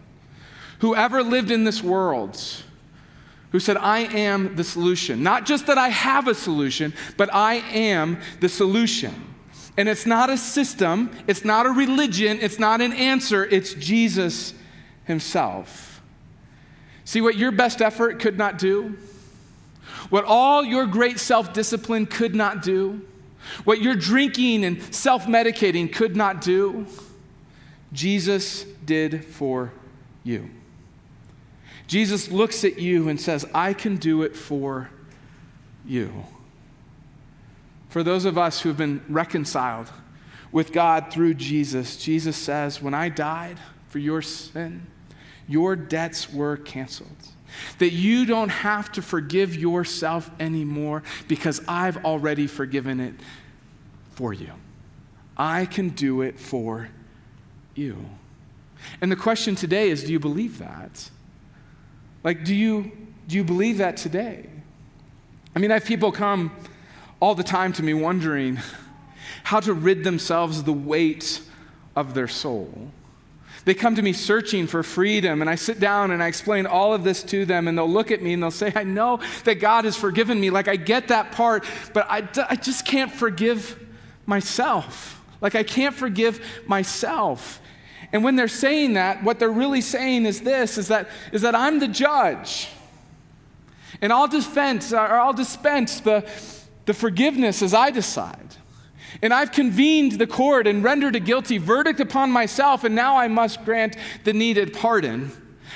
who 0.79 0.95
ever 0.95 1.23
lived 1.23 1.51
in 1.51 1.65
this 1.65 1.83
world 1.83 2.41
who 3.53 3.61
said, 3.61 3.77
I 3.77 4.01
am 4.01 4.57
the 4.57 4.65
solution. 4.65 5.23
Not 5.23 5.45
just 5.47 5.67
that 5.67 5.79
I 5.79 5.89
have 5.89 6.29
a 6.29 6.35
solution, 6.35 6.95
but 7.17 7.33
I 7.33 7.57
am 7.57 8.19
the 8.41 8.49
solution. 8.49 9.36
And 9.77 9.89
it's 9.89 10.07
not 10.07 10.31
a 10.31 10.39
system, 10.39 11.11
it's 11.27 11.45
not 11.45 11.67
a 11.67 11.71
religion, 11.71 12.39
it's 12.41 12.59
not 12.59 12.81
an 12.81 12.93
answer, 12.93 13.45
it's 13.45 13.75
Jesus 13.75 14.55
Himself. 15.05 16.01
See 17.05 17.21
what 17.21 17.37
your 17.37 17.53
best 17.53 17.83
effort 17.83 18.19
could 18.19 18.39
not 18.39 18.59
do? 18.59 18.97
What 20.09 20.25
all 20.25 20.65
your 20.65 20.87
great 20.87 21.19
self 21.19 21.53
discipline 21.53 22.07
could 22.07 22.35
not 22.35 22.63
do? 22.63 23.03
What 23.65 23.81
your 23.81 23.95
drinking 23.95 24.65
and 24.65 24.83
self 24.95 25.27
medicating 25.27 25.93
could 25.93 26.17
not 26.17 26.41
do? 26.41 26.87
Jesus 27.93 28.65
did 28.85 29.25
for 29.25 29.73
you. 30.25 30.51
Jesus 31.87 32.31
looks 32.31 32.65
at 32.65 32.79
you 32.79 33.09
and 33.09 33.21
says, 33.21 33.47
I 33.55 33.73
can 33.73 33.97
do 33.97 34.23
it 34.23 34.37
for 34.37 34.91
you. 35.85 36.25
For 37.97 38.03
those 38.03 38.27
of 38.27 38.37
us 38.37 38.61
who 38.61 38.69
have 38.69 38.77
been 38.77 39.01
reconciled 39.09 39.91
with 40.53 40.71
God 40.71 41.11
through 41.11 41.33
Jesus, 41.33 41.97
Jesus 41.97 42.37
says, 42.37 42.83
When 42.83 42.93
I 42.93 43.09
died 43.09 43.57
for 43.89 43.99
your 43.99 44.21
sin, 44.21 44.87
your 45.49 45.77
debts 45.77 46.31
were 46.31 46.59
canceled. 46.59 47.17
That 47.79 47.93
you 47.93 48.27
don't 48.27 48.51
have 48.51 48.93
to 48.93 49.01
forgive 49.01 49.57
yourself 49.57 50.31
anymore 50.39 51.05
because 51.27 51.63
I've 51.67 52.05
already 52.05 52.47
forgiven 52.47 53.01
it 53.01 53.15
for 54.11 54.35
you. 54.35 54.53
I 55.35 55.65
can 55.65 55.89
do 55.89 56.21
it 56.21 56.39
for 56.39 56.91
you. 57.75 57.97
And 59.01 59.11
the 59.11 59.17
question 59.17 59.55
today 59.55 59.89
is 59.89 60.05
do 60.05 60.13
you 60.13 60.21
believe 60.21 60.59
that? 60.59 61.09
Like, 62.23 62.45
do 62.45 62.55
you, 62.55 62.93
do 63.27 63.37
you 63.37 63.43
believe 63.43 63.79
that 63.79 63.97
today? 63.97 64.51
I 65.55 65.61
mean, 65.61 65.71
I 65.71 65.75
have 65.75 65.87
people 65.87 66.13
come 66.13 66.55
all 67.27 67.35
the 67.35 67.43
time 67.43 67.73
to 67.73 67.83
me 67.83 67.93
wondering 67.93 68.57
how 69.43 69.59
to 69.59 69.73
rid 69.75 70.05
themselves 70.05 70.61
of 70.61 70.65
the 70.65 70.73
weight 70.73 71.41
of 71.97 72.15
their 72.15 72.29
soul. 72.29 72.93
They 73.65 73.75
come 73.75 73.97
to 73.97 74.03
me 74.03 74.13
searching 74.13 74.69
for 74.69 74.85
freedom, 74.85 75.41
and 75.41 75.51
I 75.51 75.57
sit 75.57 75.81
down 75.81 76.13
and 76.13 76.23
I 76.23 76.29
explain 76.29 76.67
all 76.67 76.95
of 76.95 77.03
this 77.03 77.25
to 77.25 77.45
them, 77.45 77.67
and 77.67 77.77
they'll 77.77 77.91
look 77.91 78.13
at 78.13 78.23
me 78.23 78.33
and 78.33 78.41
they'll 78.41 78.53
say, 78.53 78.73
I 78.77 78.85
know 78.85 79.19
that 79.43 79.57
God 79.57 79.87
has 79.87 79.97
forgiven 79.97 80.39
me. 80.39 80.51
Like, 80.51 80.69
I 80.69 80.77
get 80.77 81.09
that 81.09 81.33
part, 81.33 81.65
but 81.93 82.07
I, 82.09 82.29
I 82.49 82.55
just 82.55 82.87
can't 82.87 83.11
forgive 83.11 83.85
myself. 84.25 85.21
Like, 85.41 85.57
I 85.57 85.65
can't 85.65 85.97
forgive 85.97 86.41
myself. 86.69 87.61
And 88.13 88.23
when 88.23 88.37
they're 88.37 88.47
saying 88.47 88.93
that, 88.93 89.25
what 89.25 89.41
they're 89.41 89.51
really 89.51 89.81
saying 89.81 90.27
is 90.27 90.43
this 90.43 90.79
is 90.79 90.87
that, 90.87 91.09
is 91.33 91.43
that 91.43 91.57
I'm 91.57 91.81
the 91.81 91.89
judge. 91.89 92.69
And 94.01 94.13
I'll 94.13 94.29
dispense, 94.29 94.93
or 94.93 94.99
I'll 94.99 95.33
dispense 95.33 95.99
the, 95.99 96.25
the 96.87 96.95
forgiveness 96.95 97.63
as 97.63 97.75
I 97.75 97.91
decide. 97.91 98.57
And 99.23 99.33
I've 99.33 99.53
convened 99.53 100.13
the 100.13 100.27
court 100.27 100.67
and 100.67 100.83
rendered 100.83 101.17
a 101.17 101.21
guilty 101.21 101.59
verdict 101.59 102.01
upon 102.01 102.31
myself, 102.31 102.85
and 102.85 102.95
now 102.95 103.17
I 103.17 103.29
must 103.29 103.65
grant 103.65 103.97
the 104.25 104.33
needed 104.33 104.73
pardon. 104.73 105.33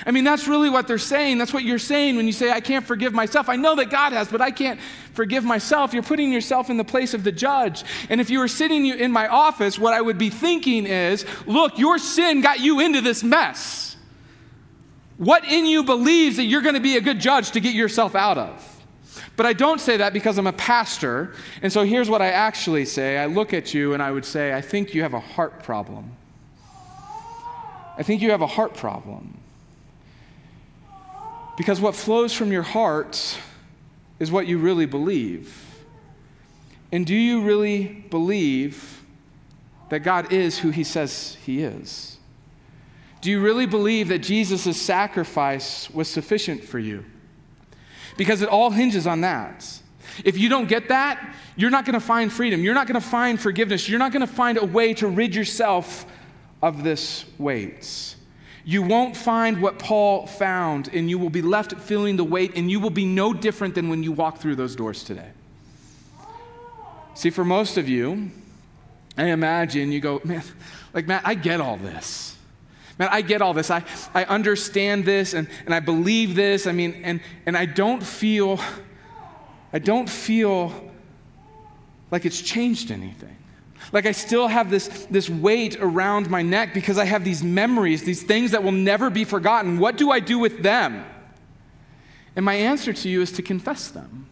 I 0.06 0.12
mean, 0.12 0.24
that's 0.24 0.46
really 0.46 0.70
what 0.70 0.86
they're 0.88 0.98
saying. 0.98 1.38
That's 1.38 1.52
what 1.52 1.64
you're 1.64 1.78
saying 1.78 2.16
when 2.16 2.26
you 2.26 2.32
say, 2.32 2.50
I 2.50 2.60
can't 2.60 2.86
forgive 2.86 3.12
myself. 3.12 3.48
I 3.48 3.56
know 3.56 3.74
that 3.76 3.90
God 3.90 4.12
has, 4.12 4.28
but 4.28 4.40
I 4.40 4.50
can't 4.50 4.80
forgive 5.14 5.44
myself. 5.44 5.92
You're 5.92 6.02
putting 6.02 6.32
yourself 6.32 6.70
in 6.70 6.76
the 6.76 6.84
place 6.84 7.12
of 7.12 7.24
the 7.24 7.32
judge. 7.32 7.84
And 8.08 8.20
if 8.20 8.30
you 8.30 8.38
were 8.38 8.48
sitting 8.48 8.86
in 8.86 9.12
my 9.12 9.28
office, 9.28 9.78
what 9.78 9.92
I 9.92 10.00
would 10.00 10.16
be 10.16 10.30
thinking 10.30 10.86
is, 10.86 11.26
look, 11.46 11.78
your 11.78 11.98
sin 11.98 12.40
got 12.40 12.60
you 12.60 12.80
into 12.80 13.00
this 13.00 13.22
mess. 13.22 13.96
What 15.18 15.44
in 15.44 15.66
you 15.66 15.82
believes 15.82 16.36
that 16.36 16.44
you're 16.44 16.62
going 16.62 16.76
to 16.76 16.80
be 16.80 16.96
a 16.96 17.02
good 17.02 17.20
judge 17.20 17.50
to 17.50 17.60
get 17.60 17.74
yourself 17.74 18.14
out 18.14 18.38
of? 18.38 18.69
But 19.36 19.46
I 19.46 19.52
don't 19.52 19.80
say 19.80 19.96
that 19.96 20.12
because 20.12 20.38
I'm 20.38 20.46
a 20.46 20.52
pastor. 20.52 21.34
And 21.62 21.72
so 21.72 21.84
here's 21.84 22.08
what 22.08 22.22
I 22.22 22.28
actually 22.28 22.84
say 22.84 23.18
I 23.18 23.26
look 23.26 23.52
at 23.52 23.74
you 23.74 23.94
and 23.94 24.02
I 24.02 24.10
would 24.10 24.24
say, 24.24 24.54
I 24.54 24.60
think 24.60 24.94
you 24.94 25.02
have 25.02 25.14
a 25.14 25.20
heart 25.20 25.62
problem. 25.62 26.12
I 27.98 28.02
think 28.02 28.22
you 28.22 28.30
have 28.30 28.42
a 28.42 28.46
heart 28.46 28.74
problem. 28.74 29.38
Because 31.56 31.80
what 31.80 31.94
flows 31.94 32.32
from 32.32 32.52
your 32.52 32.62
heart 32.62 33.38
is 34.18 34.30
what 34.30 34.46
you 34.46 34.58
really 34.58 34.86
believe. 34.86 35.84
And 36.92 37.06
do 37.06 37.14
you 37.14 37.42
really 37.42 37.84
believe 38.10 39.02
that 39.90 40.00
God 40.00 40.32
is 40.32 40.58
who 40.60 40.70
he 40.70 40.84
says 40.84 41.36
he 41.44 41.62
is? 41.62 42.16
Do 43.20 43.30
you 43.30 43.40
really 43.40 43.66
believe 43.66 44.08
that 44.08 44.20
Jesus' 44.20 44.80
sacrifice 44.80 45.90
was 45.90 46.08
sufficient 46.08 46.64
for 46.64 46.78
you? 46.78 47.04
Because 48.16 48.42
it 48.42 48.48
all 48.48 48.70
hinges 48.70 49.06
on 49.06 49.22
that. 49.22 49.80
If 50.24 50.36
you 50.36 50.48
don't 50.48 50.68
get 50.68 50.88
that, 50.88 51.34
you're 51.56 51.70
not 51.70 51.84
going 51.84 51.94
to 51.94 52.00
find 52.00 52.32
freedom. 52.32 52.62
You're 52.62 52.74
not 52.74 52.86
going 52.86 53.00
to 53.00 53.06
find 53.06 53.40
forgiveness. 53.40 53.88
You're 53.88 53.98
not 53.98 54.12
going 54.12 54.26
to 54.26 54.32
find 54.32 54.58
a 54.58 54.64
way 54.64 54.94
to 54.94 55.06
rid 55.06 55.34
yourself 55.34 56.06
of 56.62 56.82
this 56.82 57.24
weight 57.38 58.16
you 58.64 58.82
won't 58.82 59.16
find 59.16 59.60
what 59.60 59.78
Paul 59.78 60.26
found, 60.26 60.88
and 60.92 61.08
you 61.08 61.18
will 61.18 61.30
be 61.30 61.42
left 61.42 61.72
feeling 61.80 62.16
the 62.16 62.24
weight, 62.24 62.52
and 62.56 62.70
you 62.70 62.78
will 62.80 62.90
be 62.90 63.04
no 63.04 63.32
different 63.32 63.74
than 63.74 63.88
when 63.88 64.02
you 64.02 64.12
walk 64.12 64.38
through 64.38 64.56
those 64.56 64.76
doors 64.76 65.02
today. 65.02 65.30
See, 67.14 67.30
for 67.30 67.44
most 67.44 67.76
of 67.78 67.88
you, 67.88 68.30
I 69.16 69.26
imagine 69.26 69.92
you 69.92 70.00
go, 70.00 70.20
man, 70.24 70.42
like, 70.94 71.06
Matt, 71.06 71.22
I 71.24 71.34
get 71.34 71.60
all 71.60 71.76
this. 71.76 72.36
Man, 73.00 73.08
I 73.10 73.22
get 73.22 73.40
all 73.40 73.54
this. 73.54 73.70
I, 73.70 73.82
I 74.12 74.24
understand 74.24 75.06
this 75.06 75.32
and, 75.32 75.48
and 75.64 75.74
I 75.74 75.80
believe 75.80 76.34
this. 76.34 76.66
I 76.66 76.72
mean, 76.72 77.00
and, 77.02 77.22
and 77.46 77.56
I 77.56 77.64
don't 77.64 78.02
feel, 78.02 78.60
I 79.72 79.78
don't 79.78 80.08
feel 80.08 80.90
like 82.10 82.26
it's 82.26 82.42
changed 82.42 82.90
anything. 82.90 83.38
Like 83.90 84.04
I 84.04 84.12
still 84.12 84.48
have 84.48 84.68
this, 84.68 85.06
this 85.10 85.30
weight 85.30 85.78
around 85.80 86.28
my 86.28 86.42
neck 86.42 86.74
because 86.74 86.98
I 86.98 87.06
have 87.06 87.24
these 87.24 87.42
memories, 87.42 88.04
these 88.04 88.22
things 88.22 88.50
that 88.50 88.62
will 88.62 88.70
never 88.70 89.08
be 89.08 89.24
forgotten. 89.24 89.78
What 89.78 89.96
do 89.96 90.10
I 90.10 90.20
do 90.20 90.38
with 90.38 90.62
them? 90.62 91.02
And 92.36 92.44
my 92.44 92.54
answer 92.54 92.92
to 92.92 93.08
you 93.08 93.22
is 93.22 93.32
to 93.32 93.42
confess 93.42 93.88
them. 93.88 94.28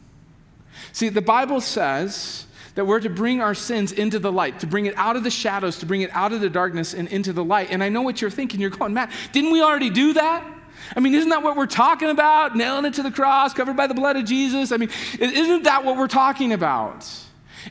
See, 0.92 1.08
the 1.08 1.22
Bible 1.22 1.62
says 1.62 2.44
that 2.78 2.84
we're 2.84 3.00
to 3.00 3.10
bring 3.10 3.40
our 3.40 3.56
sins 3.56 3.90
into 3.90 4.20
the 4.20 4.30
light, 4.30 4.60
to 4.60 4.66
bring 4.68 4.86
it 4.86 4.96
out 4.96 5.16
of 5.16 5.24
the 5.24 5.30
shadows, 5.30 5.78
to 5.78 5.84
bring 5.84 6.02
it 6.02 6.10
out 6.12 6.32
of 6.32 6.40
the 6.40 6.48
darkness 6.48 6.94
and 6.94 7.08
into 7.08 7.32
the 7.32 7.42
light. 7.42 7.66
And 7.72 7.82
I 7.82 7.88
know 7.88 8.02
what 8.02 8.20
you're 8.20 8.30
thinking. 8.30 8.60
You're 8.60 8.70
going, 8.70 8.94
Matt, 8.94 9.10
didn't 9.32 9.50
we 9.50 9.60
already 9.60 9.90
do 9.90 10.12
that? 10.12 10.48
I 10.94 11.00
mean, 11.00 11.12
isn't 11.12 11.28
that 11.30 11.42
what 11.42 11.56
we're 11.56 11.66
talking 11.66 12.08
about? 12.08 12.54
Nailing 12.54 12.84
it 12.84 12.94
to 12.94 13.02
the 13.02 13.10
cross, 13.10 13.52
covered 13.52 13.76
by 13.76 13.88
the 13.88 13.94
blood 13.94 14.14
of 14.14 14.26
Jesus? 14.26 14.70
I 14.70 14.76
mean, 14.76 14.90
isn't 15.18 15.64
that 15.64 15.84
what 15.84 15.96
we're 15.96 16.06
talking 16.06 16.52
about? 16.52 17.04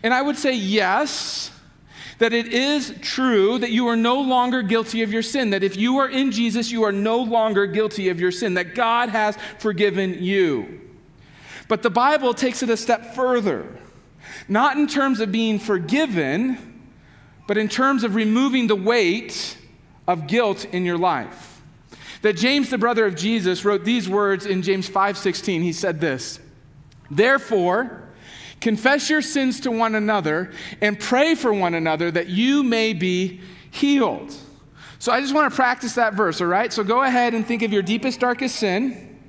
And 0.04 0.14
I 0.14 0.22
would 0.22 0.36
say 0.36 0.54
yes, 0.54 1.52
that 2.18 2.34
it 2.34 2.48
is 2.48 2.94
true 3.00 3.60
that 3.60 3.72
you 3.72 3.88
are 3.88 3.96
no 3.96 4.20
longer 4.20 4.62
guilty 4.62 5.04
of 5.04 5.14
your 5.14 5.24
sin, 5.24 5.52
that 5.52 5.64
if 5.64 5.78
you 5.78 6.00
are 6.00 6.10
in 6.10 6.34
Jesus, 6.34 6.70
you 6.70 6.84
are 6.84 6.92
no 6.92 7.20
longer 7.20 7.66
guilty 7.66 8.10
of 8.10 8.20
your 8.20 8.34
sin, 8.34 8.56
that 8.56 8.76
God 8.76 9.08
has 9.08 9.38
forgiven 9.60 10.22
you. 10.22 10.82
But 11.70 11.82
the 11.82 11.90
Bible 11.90 12.34
takes 12.34 12.62
it 12.62 12.70
a 12.70 12.76
step 12.76 13.16
further, 13.16 13.80
not 14.48 14.78
in 14.78 14.88
terms 14.88 15.20
of 15.20 15.32
being 15.32 15.60
forgiven, 15.60 16.82
but 17.48 17.58
in 17.58 17.70
terms 17.70 18.04
of 18.04 18.16
removing 18.16 18.68
the 18.68 18.76
weight 18.76 19.58
of 20.08 20.28
guilt 20.28 20.66
in 20.66 20.86
your 20.86 20.98
life. 20.98 21.62
That 22.22 22.34
James, 22.34 22.70
the 22.70 22.78
brother 22.78 23.06
of 23.06 23.16
Jesus, 23.16 23.64
wrote 23.64 23.84
these 23.84 24.10
words 24.10 24.46
in 24.46 24.62
James 24.62 24.90
5:16. 24.90 25.62
He 25.62 25.74
said 25.74 26.02
this: 26.02 26.40
Therefore, 27.10 28.08
Confess 28.60 29.10
your 29.10 29.22
sins 29.22 29.60
to 29.62 29.72
one 29.72 29.96
another 29.96 30.52
and 30.82 31.00
pray 31.00 31.36
for 31.36 31.54
one 31.54 31.74
another 31.76 32.10
that 32.12 32.28
you 32.28 32.64
may 32.64 32.94
be 32.94 33.40
healed. 33.70 34.34
So 35.00 35.12
I 35.12 35.22
just 35.22 35.34
want 35.34 35.52
to 35.52 35.56
practice 35.56 35.94
that 35.94 36.16
verse, 36.16 36.42
all 36.42 36.48
right? 36.48 36.74
So 36.74 36.84
go 36.84 37.04
ahead 37.04 37.36
and 37.36 37.46
think 37.46 37.62
of 37.62 37.72
your 37.72 37.84
deepest, 37.84 38.20
darkest 38.20 38.56
sin. 38.56 39.20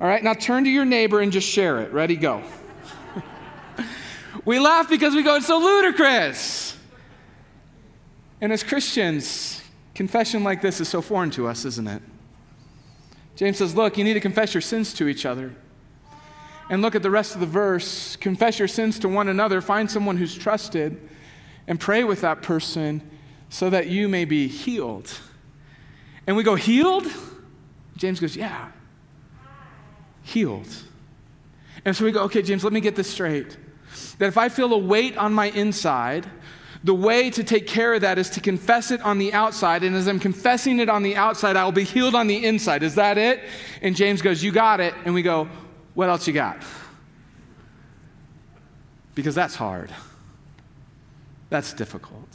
All 0.00 0.08
right, 0.08 0.22
now 0.22 0.34
turn 0.34 0.64
to 0.64 0.70
your 0.70 0.84
neighbor 0.84 1.20
and 1.20 1.30
just 1.30 1.48
share 1.48 1.80
it. 1.80 1.92
Ready, 1.92 2.16
go. 2.16 2.42
We 4.48 4.58
laugh 4.58 4.88
because 4.88 5.14
we 5.14 5.22
go, 5.22 5.34
it's 5.34 5.46
so 5.46 5.58
ludicrous. 5.58 6.74
And 8.40 8.50
as 8.50 8.62
Christians, 8.62 9.60
confession 9.94 10.42
like 10.42 10.62
this 10.62 10.80
is 10.80 10.88
so 10.88 11.02
foreign 11.02 11.30
to 11.32 11.46
us, 11.46 11.66
isn't 11.66 11.86
it? 11.86 12.00
James 13.36 13.58
says, 13.58 13.76
look, 13.76 13.98
you 13.98 14.04
need 14.04 14.14
to 14.14 14.20
confess 14.20 14.54
your 14.54 14.62
sins 14.62 14.94
to 14.94 15.06
each 15.06 15.26
other 15.26 15.54
and 16.70 16.80
look 16.80 16.94
at 16.94 17.02
the 17.02 17.10
rest 17.10 17.34
of 17.34 17.40
the 17.40 17.46
verse. 17.46 18.16
Confess 18.16 18.58
your 18.58 18.68
sins 18.68 18.98
to 19.00 19.08
one 19.10 19.28
another, 19.28 19.60
find 19.60 19.90
someone 19.90 20.16
who's 20.16 20.34
trusted, 20.34 20.98
and 21.66 21.78
pray 21.78 22.02
with 22.02 22.22
that 22.22 22.40
person 22.40 23.02
so 23.50 23.68
that 23.68 23.88
you 23.88 24.08
may 24.08 24.24
be 24.24 24.48
healed. 24.48 25.12
And 26.26 26.38
we 26.38 26.42
go, 26.42 26.54
Healed? 26.54 27.06
James 27.98 28.18
goes, 28.18 28.34
Yeah, 28.34 28.70
healed. 30.22 30.74
And 31.84 31.94
so 31.94 32.06
we 32.06 32.12
go, 32.12 32.22
Okay, 32.22 32.40
James, 32.40 32.64
let 32.64 32.72
me 32.72 32.80
get 32.80 32.96
this 32.96 33.10
straight. 33.10 33.58
That 34.18 34.26
if 34.26 34.38
I 34.38 34.48
feel 34.48 34.72
a 34.72 34.78
weight 34.78 35.16
on 35.16 35.32
my 35.32 35.50
inside, 35.50 36.26
the 36.84 36.94
way 36.94 37.30
to 37.30 37.42
take 37.42 37.66
care 37.66 37.94
of 37.94 38.02
that 38.02 38.18
is 38.18 38.30
to 38.30 38.40
confess 38.40 38.90
it 38.90 39.00
on 39.02 39.18
the 39.18 39.32
outside. 39.32 39.82
And 39.82 39.96
as 39.96 40.06
I'm 40.06 40.20
confessing 40.20 40.78
it 40.78 40.88
on 40.88 41.02
the 41.02 41.16
outside, 41.16 41.56
I 41.56 41.64
will 41.64 41.72
be 41.72 41.84
healed 41.84 42.14
on 42.14 42.26
the 42.26 42.44
inside. 42.44 42.82
Is 42.82 42.94
that 42.94 43.18
it? 43.18 43.42
And 43.82 43.96
James 43.96 44.22
goes, 44.22 44.42
You 44.42 44.52
got 44.52 44.80
it. 44.80 44.94
And 45.04 45.14
we 45.14 45.22
go, 45.22 45.48
what 45.98 46.08
else 46.08 46.28
you 46.28 46.32
got? 46.32 46.62
Because 49.16 49.34
that's 49.34 49.56
hard. 49.56 49.90
That's 51.50 51.72
difficult. 51.72 52.28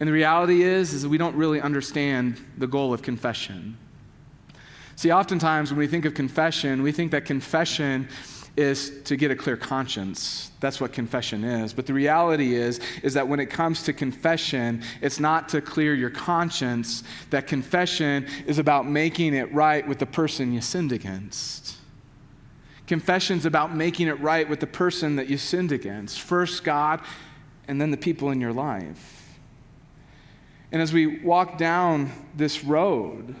And 0.00 0.08
the 0.08 0.14
reality 0.14 0.62
is 0.62 0.94
is 0.94 1.06
we 1.06 1.18
don't 1.18 1.36
really 1.36 1.60
understand 1.60 2.40
the 2.56 2.66
goal 2.66 2.94
of 2.94 3.02
confession. 3.02 3.76
See, 4.96 5.12
oftentimes 5.12 5.70
when 5.70 5.78
we 5.78 5.86
think 5.86 6.06
of 6.06 6.14
confession, 6.14 6.82
we 6.82 6.90
think 6.90 7.10
that 7.10 7.26
confession 7.26 8.08
is 8.56 9.02
to 9.04 9.16
get 9.16 9.30
a 9.30 9.36
clear 9.36 9.56
conscience. 9.56 10.50
That's 10.60 10.80
what 10.80 10.92
confession 10.92 11.42
is. 11.42 11.72
But 11.72 11.86
the 11.86 11.94
reality 11.94 12.54
is 12.54 12.80
is 13.02 13.14
that 13.14 13.26
when 13.26 13.40
it 13.40 13.46
comes 13.46 13.82
to 13.84 13.92
confession, 13.92 14.82
it's 15.00 15.18
not 15.18 15.48
to 15.50 15.62
clear 15.62 15.94
your 15.94 16.10
conscience. 16.10 17.02
That 17.30 17.46
confession 17.46 18.26
is 18.46 18.58
about 18.58 18.86
making 18.86 19.34
it 19.34 19.52
right 19.52 19.86
with 19.86 19.98
the 19.98 20.06
person 20.06 20.52
you 20.52 20.60
sinned 20.60 20.92
against. 20.92 21.76
Confession's 22.86 23.46
about 23.46 23.74
making 23.74 24.08
it 24.08 24.20
right 24.20 24.46
with 24.46 24.60
the 24.60 24.66
person 24.66 25.16
that 25.16 25.28
you 25.28 25.38
sinned 25.38 25.72
against. 25.72 26.20
First 26.20 26.62
God, 26.62 27.00
and 27.66 27.80
then 27.80 27.90
the 27.90 27.96
people 27.96 28.30
in 28.30 28.40
your 28.40 28.52
life. 28.52 29.38
And 30.72 30.82
as 30.82 30.92
we 30.92 31.20
walk 31.20 31.58
down 31.58 32.10
this 32.34 32.64
road, 32.64 33.34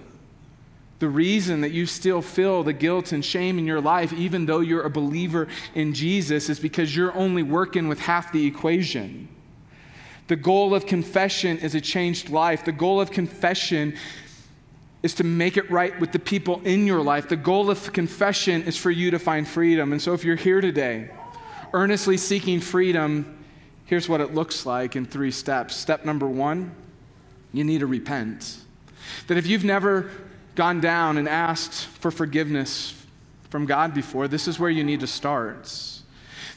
the 1.02 1.08
reason 1.08 1.62
that 1.62 1.72
you 1.72 1.84
still 1.84 2.22
feel 2.22 2.62
the 2.62 2.72
guilt 2.72 3.10
and 3.10 3.24
shame 3.24 3.58
in 3.58 3.66
your 3.66 3.80
life, 3.80 4.12
even 4.12 4.46
though 4.46 4.60
you're 4.60 4.84
a 4.84 4.88
believer 4.88 5.48
in 5.74 5.92
Jesus, 5.92 6.48
is 6.48 6.60
because 6.60 6.94
you're 6.94 7.12
only 7.16 7.42
working 7.42 7.88
with 7.88 7.98
half 7.98 8.30
the 8.30 8.46
equation. 8.46 9.26
The 10.28 10.36
goal 10.36 10.76
of 10.76 10.86
confession 10.86 11.58
is 11.58 11.74
a 11.74 11.80
changed 11.80 12.30
life. 12.30 12.64
The 12.64 12.70
goal 12.70 13.00
of 13.00 13.10
confession 13.10 13.96
is 15.02 15.14
to 15.14 15.24
make 15.24 15.56
it 15.56 15.68
right 15.72 15.98
with 15.98 16.12
the 16.12 16.20
people 16.20 16.62
in 16.64 16.86
your 16.86 17.02
life. 17.02 17.28
The 17.28 17.34
goal 17.34 17.68
of 17.68 17.92
confession 17.92 18.62
is 18.62 18.76
for 18.76 18.92
you 18.92 19.10
to 19.10 19.18
find 19.18 19.46
freedom. 19.48 19.90
And 19.90 20.00
so 20.00 20.12
if 20.12 20.22
you're 20.22 20.36
here 20.36 20.60
today, 20.60 21.10
earnestly 21.72 22.16
seeking 22.16 22.60
freedom, 22.60 23.44
here's 23.86 24.08
what 24.08 24.20
it 24.20 24.34
looks 24.34 24.64
like 24.64 24.94
in 24.94 25.04
three 25.04 25.32
steps. 25.32 25.74
Step 25.74 26.04
number 26.04 26.28
one, 26.28 26.72
you 27.52 27.64
need 27.64 27.80
to 27.80 27.88
repent. 27.88 28.58
That 29.26 29.36
if 29.36 29.48
you've 29.48 29.64
never 29.64 30.08
gone 30.54 30.80
down 30.80 31.18
and 31.18 31.28
asked 31.28 31.86
for 31.86 32.10
forgiveness 32.10 32.94
from 33.50 33.66
God 33.66 33.94
before, 33.94 34.28
this 34.28 34.48
is 34.48 34.58
where 34.58 34.70
you 34.70 34.84
need 34.84 35.00
to 35.00 35.06
start. 35.06 35.70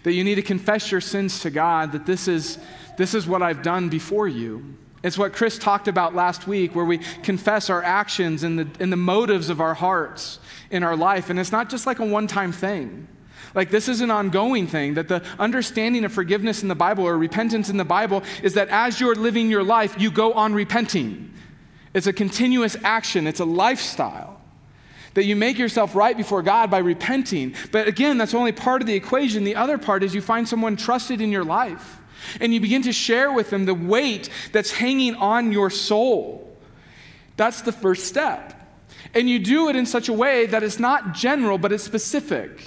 That 0.04 0.14
you 0.14 0.24
need 0.24 0.36
to 0.36 0.42
confess 0.42 0.92
your 0.92 1.02
sins 1.02 1.42
to 1.42 1.50
God, 1.50 1.92
that 1.92 2.06
this 2.06 2.28
is, 2.28 2.58
this 2.98 3.14
is 3.14 3.28
what 3.28 3.42
I've 3.42 3.62
done 3.62 3.90
before 3.90 4.28
you. 4.28 4.76
It's 5.04 5.18
what 5.18 5.34
Chris 5.34 5.60
talked 5.60 5.88
about 5.88 6.16
last 6.16 6.48
week, 6.48 6.74
where 6.74 6.86
we 6.86 6.98
confess 7.22 7.70
our 7.70 7.84
actions 7.84 8.44
and 8.44 8.58
the, 8.58 8.68
and 8.80 8.92
the 8.92 8.98
motives 8.98 9.50
of 9.50 9.62
our 9.62 9.74
hearts 9.76 10.40
in 10.72 10.84
our 10.84 10.96
life. 10.96 11.30
And 11.30 11.40
it's 11.40 11.52
not 11.52 11.70
just 11.70 11.86
like 11.86 12.00
a 12.00 12.06
one 12.06 12.28
time 12.28 12.52
thing. 12.52 13.08
Like, 13.54 13.70
this 13.70 13.88
is 13.88 14.02
an 14.02 14.12
ongoing 14.12 14.68
thing 14.68 14.96
that 14.96 15.08
the 15.08 15.24
understanding 15.40 16.04
of 16.04 16.12
forgiveness 16.12 16.62
in 16.62 16.68
the 16.68 16.76
Bible 16.76 17.06
or 17.06 17.18
repentance 17.18 17.70
in 17.70 17.78
the 17.78 17.86
Bible 17.86 18.24
is 18.44 18.56
that 18.56 18.68
as 18.70 19.00
you're 19.00 19.16
living 19.16 19.50
your 19.50 19.64
life, 19.64 19.96
you 20.00 20.12
go 20.12 20.34
on 20.34 20.54
repenting. 20.54 21.34
It's 21.96 22.08
a 22.08 22.14
continuous 22.14 22.76
action, 22.84 23.26
it's 23.26 23.40
a 23.40 23.46
lifestyle. 23.46 24.42
That 25.14 25.24
you 25.24 25.38
make 25.38 25.58
yourself 25.58 25.96
right 25.96 26.16
before 26.16 26.42
God 26.42 26.70
by 26.70 26.80
repenting. 26.80 27.56
But 27.72 27.88
again, 27.88 28.18
that's 28.18 28.34
only 28.34 28.52
part 28.52 28.82
of 28.82 28.86
the 28.86 28.96
equation. 28.96 29.46
The 29.46 29.56
other 29.56 29.78
part 29.78 30.04
is 30.04 30.14
you 30.14 30.20
find 30.20 30.46
someone 30.46 30.76
trusted 30.76 31.22
in 31.22 31.32
your 31.32 31.46
life 31.46 32.02
and 32.42 32.54
you 32.54 32.60
begin 32.60 32.82
to 32.82 32.92
share 32.92 33.32
with 33.32 33.50
them 33.50 33.64
the 33.64 33.74
weight 33.74 34.30
that's 34.52 34.72
hanging 34.72 35.16
on 35.16 35.54
your 35.54 35.70
soul. 35.70 36.54
That's 37.38 37.62
the 37.62 37.72
first 37.72 38.08
step. 38.08 38.54
And 39.14 39.30
you 39.30 39.40
do 39.40 39.70
it 39.70 39.78
in 39.78 39.86
such 39.86 40.10
a 40.10 40.14
way 40.14 40.48
that 40.48 40.64
it's 40.64 40.80
not 40.80 41.14
general, 41.14 41.58
but 41.58 41.72
it's 41.72 41.84
specific. 41.84 42.60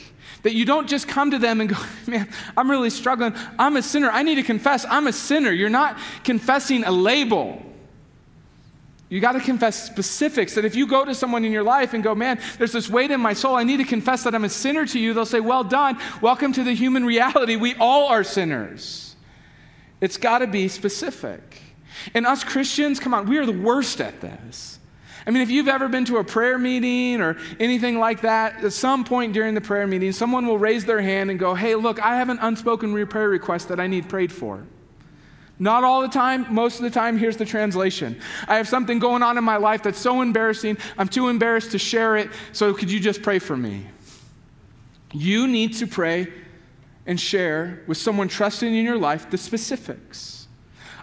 That 0.43 0.55
you 0.55 0.65
don't 0.65 0.89
just 0.89 1.07
come 1.07 1.33
to 1.33 1.39
them 1.39 1.61
and 1.61 1.69
go, 1.69 1.77
man, 2.07 2.31
I'm 2.57 2.71
really 2.71 2.89
struggling. 2.89 3.35
I'm 3.59 3.77
a 3.77 3.83
sinner. 3.83 4.09
I 4.11 4.23
need 4.23 4.37
to 4.37 4.43
confess 4.43 4.87
I'm 4.89 5.07
a 5.07 5.13
sinner. 5.13 5.51
You're 5.51 5.69
not 5.69 5.99
confessing 6.25 6.85
a 6.85 6.91
label. 6.91 7.63
You 9.11 9.21
got 9.21 9.33
to 9.33 9.41
confess 9.41 9.83
specifics 9.83 10.55
that 10.55 10.67
if 10.67 10.75
you 10.75 10.87
go 10.87 11.05
to 11.05 11.15
someone 11.15 11.45
in 11.45 11.53
your 11.53 11.63
life 11.63 11.95
and 11.95 12.05
go, 12.05 12.15
man, 12.15 12.39
there's 12.59 12.73
this 12.73 12.91
weight 12.91 13.11
in 13.11 13.21
my 13.21 13.33
soul, 13.33 13.57
I 13.57 13.65
need 13.65 13.79
to 13.79 13.85
confess 13.85 14.25
that 14.25 14.35
I'm 14.35 14.45
a 14.45 14.51
sinner 14.51 14.85
to 14.87 14.99
you, 14.99 15.15
they'll 15.15 15.25
say, 15.25 15.41
well 15.41 15.65
done. 15.65 15.99
Welcome 16.21 16.53
to 16.55 16.63
the 16.63 16.75
human 16.75 17.07
reality. 17.07 17.57
We 17.57 17.75
all 17.77 18.09
are 18.09 18.23
sinners. 18.23 19.17
It's 20.03 20.19
got 20.19 20.41
to 20.41 20.47
be 20.47 20.69
specific. 20.69 21.63
And 22.13 22.27
us 22.27 22.45
Christians, 22.45 23.01
come 23.01 23.15
on, 23.15 23.27
we 23.27 23.39
are 23.39 23.47
the 23.47 23.53
worst 23.53 24.01
at 24.03 24.21
this. 24.21 24.79
I 25.27 25.31
mean, 25.31 25.43
if 25.43 25.51
you've 25.51 25.69
ever 25.69 25.89
been 25.89 26.05
to 26.07 26.19
a 26.19 26.25
prayer 26.25 26.59
meeting 26.59 27.21
or 27.21 27.37
anything 27.59 27.99
like 27.99 28.23
that, 28.23 28.63
at 28.65 28.73
some 28.73 29.05
point 29.05 29.33
during 29.33 29.55
the 29.55 29.61
prayer 29.61 29.87
meeting, 29.87 30.13
someone 30.13 30.47
will 30.47 30.59
raise 30.59 30.85
their 30.85 31.01
hand 31.01 31.31
and 31.31 31.39
go, 31.39 31.55
Hey, 31.55 31.75
look, 31.75 32.01
I 32.01 32.17
have 32.17 32.29
an 32.29 32.39
unspoken 32.41 33.07
prayer 33.07 33.29
request 33.29 33.69
that 33.69 33.81
I 33.81 33.87
need 33.87 34.09
prayed 34.09 34.33
for. 34.33 34.65
Not 35.59 35.83
all 35.83 36.03
the 36.03 36.09
time, 36.09 36.53
most 36.55 36.77
of 36.77 36.83
the 36.83 36.91
time, 36.91 37.19
here's 37.19 37.37
the 37.37 37.45
translation. 37.45 38.21
I 38.47 38.57
have 38.57 38.69
something 38.69 38.99
going 38.99 39.23
on 39.23 39.37
in 39.37 39.45
my 39.45 39.57
life 39.57 39.83
that's 39.83 39.99
so 39.99 40.23
embarrassing, 40.23 40.79
I'm 40.97 41.09
too 41.09 41.29
embarrassed 41.29 41.73
to 41.73 41.79
share 41.79 42.17
it, 42.17 42.31
so 42.53 42.73
could 42.73 42.91
you 42.91 43.01
just 43.01 43.23
pray 43.23 43.39
for 43.39 43.57
me? 43.57 43.87
You 45.13 45.49
need 45.49 45.75
to 45.75 45.87
pray 45.87 46.29
and 47.07 47.19
share 47.19 47.83
with 47.87 47.97
someone 47.97 48.29
trusting 48.29 48.73
in 48.73 48.85
your 48.85 48.99
life 48.99 49.31
the 49.31 49.39
specifics. 49.39 50.47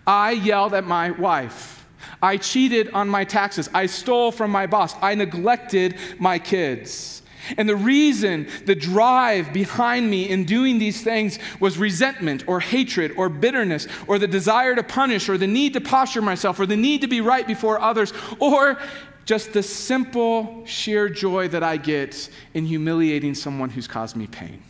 I 0.07 0.31
yelled 0.31 0.73
at 0.73 0.85
my 0.85 1.11
wife. 1.11 1.85
I 2.21 2.37
cheated 2.37 2.91
on 2.91 3.09
my 3.09 3.23
taxes. 3.23 3.69
I 3.73 3.87
stole 3.87 4.31
from 4.31 4.51
my 4.51 4.67
boss. 4.67 4.95
I 5.01 5.15
neglected 5.15 5.97
my 6.19 6.39
kids. 6.39 7.23
And 7.58 7.67
the 7.67 7.75
reason, 7.75 8.47
the 8.65 8.75
drive 8.75 9.53
behind 9.53 10.10
me 10.10 10.29
in 10.29 10.45
doing 10.45 10.79
these 10.79 11.03
things 11.03 11.39
was 11.60 11.77
resentment 11.77 12.47
or 12.47 12.60
hatred 12.60 13.13
or 13.17 13.29
bitterness 13.29 13.88
or 14.08 14.19
the 14.19 14.27
desire 14.27 14.75
to 14.75 14.84
punish 14.84 15.29
or 15.29 15.38
the 15.38 15.47
need 15.47 15.73
to 15.73 15.81
posture 15.81 16.21
myself 16.21 16.60
or 16.60 16.65
the 16.65 16.77
need 16.77 17.01
to 17.01 17.08
be 17.08 17.21
right 17.21 17.47
before 17.47 17.79
others 17.79 18.13
or 18.39 18.77
just 19.25 19.53
the 19.53 19.63
simple, 19.63 20.63
sheer 20.65 21.10
joy 21.10 21.47
that 21.47 21.63
I 21.63 21.77
get 21.77 22.29
in 22.53 22.65
humiliating 22.65 23.34
someone 23.34 23.69
who's 23.69 23.88
caused 23.88 24.15
me 24.15 24.27
pain 24.27 24.62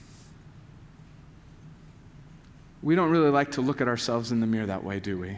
we 2.85 2.93
don't 2.93 3.09
really 3.09 3.31
like 3.31 3.51
to 3.53 3.61
look 3.61 3.81
at 3.81 3.87
ourselves 3.87 4.31
in 4.31 4.39
the 4.39 4.45
mirror 4.45 4.67
that 4.67 4.83
way, 4.83 4.99
do 4.99 5.17
we? 5.17 5.35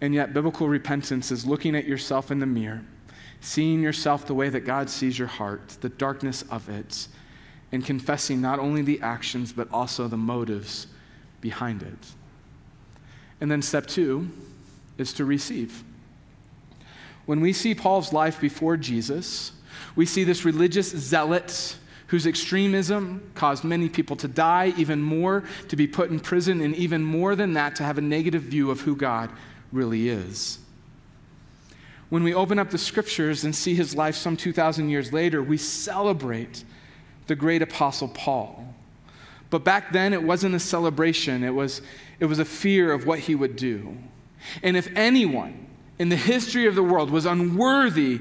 And 0.00 0.14
yet, 0.14 0.32
biblical 0.32 0.70
repentance 0.70 1.30
is 1.30 1.44
looking 1.44 1.76
at 1.76 1.84
yourself 1.84 2.30
in 2.30 2.38
the 2.38 2.46
mirror, 2.46 2.82
seeing 3.44 3.82
yourself 3.82 4.26
the 4.26 4.34
way 4.34 4.48
that 4.48 4.60
God 4.60 4.88
sees 4.88 5.18
your 5.18 5.28
heart, 5.28 5.76
the 5.82 5.90
darkness 5.90 6.42
of 6.50 6.68
it, 6.70 7.08
and 7.70 7.84
confessing 7.84 8.40
not 8.40 8.58
only 8.58 8.80
the 8.80 9.00
actions, 9.02 9.52
but 9.52 9.68
also 9.70 10.08
the 10.08 10.16
motives 10.16 10.86
behind 11.42 11.82
it. 11.82 11.98
And 13.40 13.50
then, 13.50 13.60
step 13.60 13.86
two 13.86 14.30
is 14.96 15.12
to 15.14 15.26
receive. 15.26 15.84
When 17.26 17.40
we 17.40 17.52
see 17.52 17.74
Paul's 17.74 18.14
life 18.14 18.40
before 18.40 18.78
Jesus, 18.78 19.52
we 19.94 20.06
see 20.06 20.24
this 20.24 20.46
religious 20.46 20.90
zealot 20.90 21.76
whose 22.06 22.26
extremism 22.26 23.30
caused 23.34 23.62
many 23.62 23.90
people 23.90 24.16
to 24.16 24.28
die, 24.28 24.72
even 24.78 25.02
more 25.02 25.44
to 25.68 25.76
be 25.76 25.86
put 25.86 26.10
in 26.10 26.18
prison, 26.18 26.62
and 26.62 26.74
even 26.76 27.02
more 27.02 27.36
than 27.36 27.52
that, 27.54 27.76
to 27.76 27.82
have 27.82 27.98
a 27.98 28.02
negative 28.02 28.42
view 28.42 28.70
of 28.70 28.80
who 28.80 28.96
God 28.96 29.30
really 29.70 30.08
is. 30.08 30.58
When 32.10 32.22
we 32.22 32.34
open 32.34 32.58
up 32.58 32.70
the 32.70 32.78
scriptures 32.78 33.44
and 33.44 33.54
see 33.54 33.74
his 33.74 33.94
life 33.94 34.14
some 34.14 34.36
2,000 34.36 34.88
years 34.88 35.12
later, 35.12 35.42
we 35.42 35.56
celebrate 35.56 36.64
the 37.26 37.34
great 37.34 37.62
apostle 37.62 38.08
Paul. 38.08 38.74
But 39.50 39.64
back 39.64 39.92
then, 39.92 40.12
it 40.12 40.22
wasn't 40.22 40.54
a 40.54 40.60
celebration, 40.60 41.44
it 41.44 41.54
was, 41.54 41.80
it 42.20 42.26
was 42.26 42.38
a 42.38 42.44
fear 42.44 42.92
of 42.92 43.06
what 43.06 43.20
he 43.20 43.34
would 43.34 43.56
do. 43.56 43.96
And 44.62 44.76
if 44.76 44.88
anyone 44.96 45.66
in 45.98 46.08
the 46.08 46.16
history 46.16 46.66
of 46.66 46.74
the 46.74 46.82
world 46.82 47.10
was 47.10 47.24
unworthy 47.24 48.20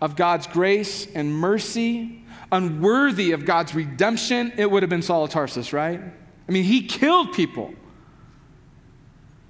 of 0.00 0.16
God's 0.16 0.46
grace 0.46 1.06
and 1.14 1.32
mercy, 1.32 2.24
unworthy 2.50 3.32
of 3.32 3.44
God's 3.44 3.74
redemption, 3.74 4.52
it 4.56 4.70
would 4.70 4.82
have 4.82 4.90
been 4.90 5.02
Saul 5.02 5.24
of 5.24 5.30
Tarsus, 5.30 5.72
right? 5.72 6.00
I 6.48 6.52
mean, 6.52 6.64
he 6.64 6.86
killed 6.86 7.32
people 7.32 7.74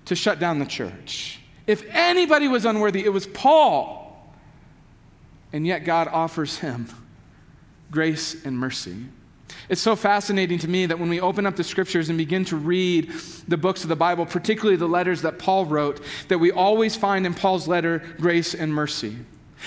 to 0.07 0.14
shut 0.14 0.38
down 0.38 0.59
the 0.59 0.66
church. 0.66 1.40
If 1.66 1.85
anybody 1.90 2.48
was 2.48 2.64
unworthy, 2.64 3.05
it 3.05 3.12
was 3.12 3.27
Paul. 3.27 4.03
And 5.53 5.66
yet 5.66 5.85
God 5.85 6.09
offers 6.09 6.59
him 6.59 6.88
grace 7.90 8.44
and 8.44 8.59
mercy. 8.59 8.96
It's 9.68 9.81
so 9.81 9.96
fascinating 9.96 10.59
to 10.59 10.68
me 10.68 10.87
that 10.87 10.98
when 10.98 11.09
we 11.09 11.20
open 11.20 11.46
up 11.46 11.57
the 11.57 11.64
scriptures 11.64 12.09
and 12.09 12.18
begin 12.18 12.44
to 12.46 12.57
read 12.57 13.12
the 13.48 13.57
books 13.57 13.83
of 13.83 13.88
the 13.88 13.96
Bible, 13.96 14.27
particularly 14.27 14.77
the 14.77 14.88
letters 14.88 15.22
that 15.22 15.38
Paul 15.38 15.64
wrote, 15.64 16.00
that 16.29 16.38
we 16.38 16.50
always 16.50 16.96
find 16.96 17.24
in 17.24 17.35
Paul's 17.35 17.68
letter 17.68 18.03
grace 18.18 18.55
and 18.55 18.74
mercy. 18.74 19.16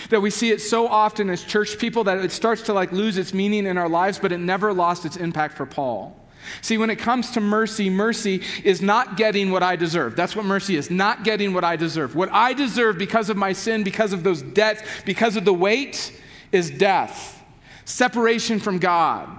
That 0.09 0.21
we 0.21 0.29
see 0.29 0.51
it 0.51 0.61
so 0.61 0.87
often 0.87 1.29
as 1.29 1.43
church 1.43 1.79
people 1.79 2.03
that 2.03 2.19
it 2.19 2.31
starts 2.31 2.63
to 2.63 2.73
like 2.73 2.91
lose 2.91 3.17
its 3.17 3.33
meaning 3.33 3.65
in 3.65 3.77
our 3.77 3.89
lives, 3.89 4.19
but 4.19 4.31
it 4.31 4.39
never 4.39 4.73
lost 4.73 5.05
its 5.05 5.17
impact 5.17 5.57
for 5.57 5.65
Paul. 5.65 6.15
See, 6.61 6.77
when 6.77 6.89
it 6.89 6.97
comes 6.97 7.31
to 7.31 7.41
mercy, 7.41 7.89
mercy 7.89 8.41
is 8.63 8.81
not 8.81 9.17
getting 9.17 9.51
what 9.51 9.63
I 9.63 9.75
deserve. 9.75 10.15
That's 10.15 10.35
what 10.35 10.45
mercy 10.45 10.75
is, 10.75 10.89
not 10.89 11.23
getting 11.23 11.53
what 11.53 11.63
I 11.63 11.75
deserve. 11.75 12.15
What 12.15 12.29
I 12.31 12.53
deserve 12.53 12.97
because 12.97 13.29
of 13.29 13.37
my 13.37 13.53
sin, 13.53 13.83
because 13.83 14.13
of 14.13 14.23
those 14.23 14.41
debts, 14.41 14.83
because 15.05 15.35
of 15.35 15.45
the 15.45 15.53
weight, 15.53 16.19
is 16.51 16.69
death, 16.69 17.43
separation 17.85 18.59
from 18.59 18.79
God. 18.79 19.29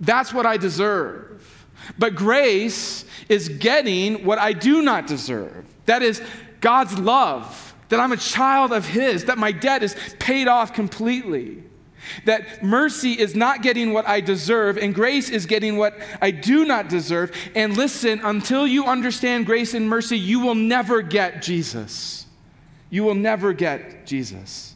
That's 0.00 0.32
what 0.32 0.46
I 0.46 0.56
deserve. 0.56 1.66
But 1.98 2.14
grace 2.14 3.04
is 3.28 3.48
getting 3.48 4.24
what 4.24 4.38
I 4.38 4.52
do 4.52 4.82
not 4.82 5.06
deserve. 5.06 5.64
That 5.86 6.02
is 6.02 6.22
God's 6.60 6.98
love 6.98 7.74
that 7.92 8.00
I'm 8.00 8.12
a 8.12 8.16
child 8.16 8.72
of 8.72 8.86
His, 8.86 9.26
that 9.26 9.36
my 9.36 9.52
debt 9.52 9.82
is 9.82 9.94
paid 10.18 10.48
off 10.48 10.72
completely. 10.72 11.62
That 12.24 12.62
mercy 12.62 13.12
is 13.12 13.34
not 13.34 13.62
getting 13.62 13.92
what 13.92 14.06
I 14.06 14.20
deserve, 14.20 14.76
and 14.76 14.94
grace 14.94 15.30
is 15.30 15.46
getting 15.46 15.76
what 15.76 15.98
I 16.20 16.30
do 16.30 16.64
not 16.64 16.88
deserve. 16.88 17.34
And 17.54 17.76
listen, 17.76 18.20
until 18.22 18.66
you 18.66 18.86
understand 18.86 19.46
grace 19.46 19.74
and 19.74 19.88
mercy, 19.88 20.18
you 20.18 20.40
will 20.40 20.54
never 20.54 21.02
get 21.02 21.42
Jesus. 21.42 22.26
You 22.90 23.04
will 23.04 23.14
never 23.14 23.52
get 23.52 24.06
Jesus. 24.06 24.74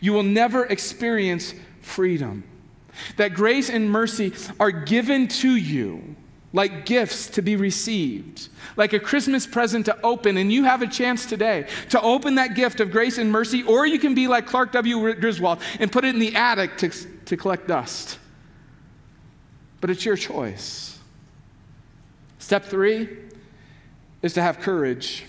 You 0.00 0.12
will 0.12 0.24
never 0.24 0.64
experience 0.64 1.54
freedom. 1.80 2.44
That 3.16 3.34
grace 3.34 3.70
and 3.70 3.90
mercy 3.90 4.32
are 4.58 4.70
given 4.70 5.28
to 5.28 5.54
you 5.54 6.16
like 6.52 6.84
gifts 6.84 7.28
to 7.28 7.42
be 7.42 7.56
received, 7.56 8.48
like 8.76 8.92
a 8.92 9.00
Christmas 9.00 9.46
present 9.46 9.86
to 9.86 9.98
open. 10.02 10.36
And 10.36 10.52
you 10.52 10.64
have 10.64 10.82
a 10.82 10.86
chance 10.86 11.24
today 11.24 11.66
to 11.90 12.00
open 12.00 12.34
that 12.34 12.54
gift 12.54 12.80
of 12.80 12.90
grace 12.90 13.18
and 13.18 13.32
mercy, 13.32 13.62
or 13.62 13.86
you 13.86 13.98
can 13.98 14.14
be 14.14 14.28
like 14.28 14.46
Clark 14.46 14.72
W. 14.72 15.14
Griswold 15.14 15.60
and 15.80 15.90
put 15.90 16.04
it 16.04 16.14
in 16.14 16.20
the 16.20 16.34
attic 16.36 16.76
to, 16.78 16.90
to 16.90 17.36
collect 17.36 17.68
dust. 17.68 18.18
But 19.80 19.90
it's 19.90 20.04
your 20.04 20.16
choice. 20.16 20.98
Step 22.38 22.64
three 22.64 23.08
is 24.20 24.34
to 24.34 24.42
have 24.42 24.60
courage. 24.60 25.24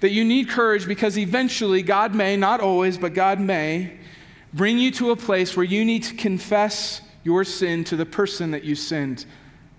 That 0.00 0.10
you 0.10 0.24
need 0.24 0.48
courage 0.48 0.86
because 0.86 1.18
eventually 1.18 1.82
God 1.82 2.14
may, 2.14 2.36
not 2.36 2.60
always, 2.60 2.96
but 2.96 3.14
God 3.14 3.38
may, 3.38 3.98
bring 4.54 4.78
you 4.78 4.90
to 4.92 5.10
a 5.10 5.16
place 5.16 5.56
where 5.56 5.64
you 5.64 5.84
need 5.84 6.02
to 6.04 6.14
confess 6.14 7.02
your 7.24 7.44
sin 7.44 7.84
to 7.84 7.94
the 7.94 8.06
person 8.06 8.50
that 8.52 8.64
you 8.64 8.74
sinned 8.74 9.26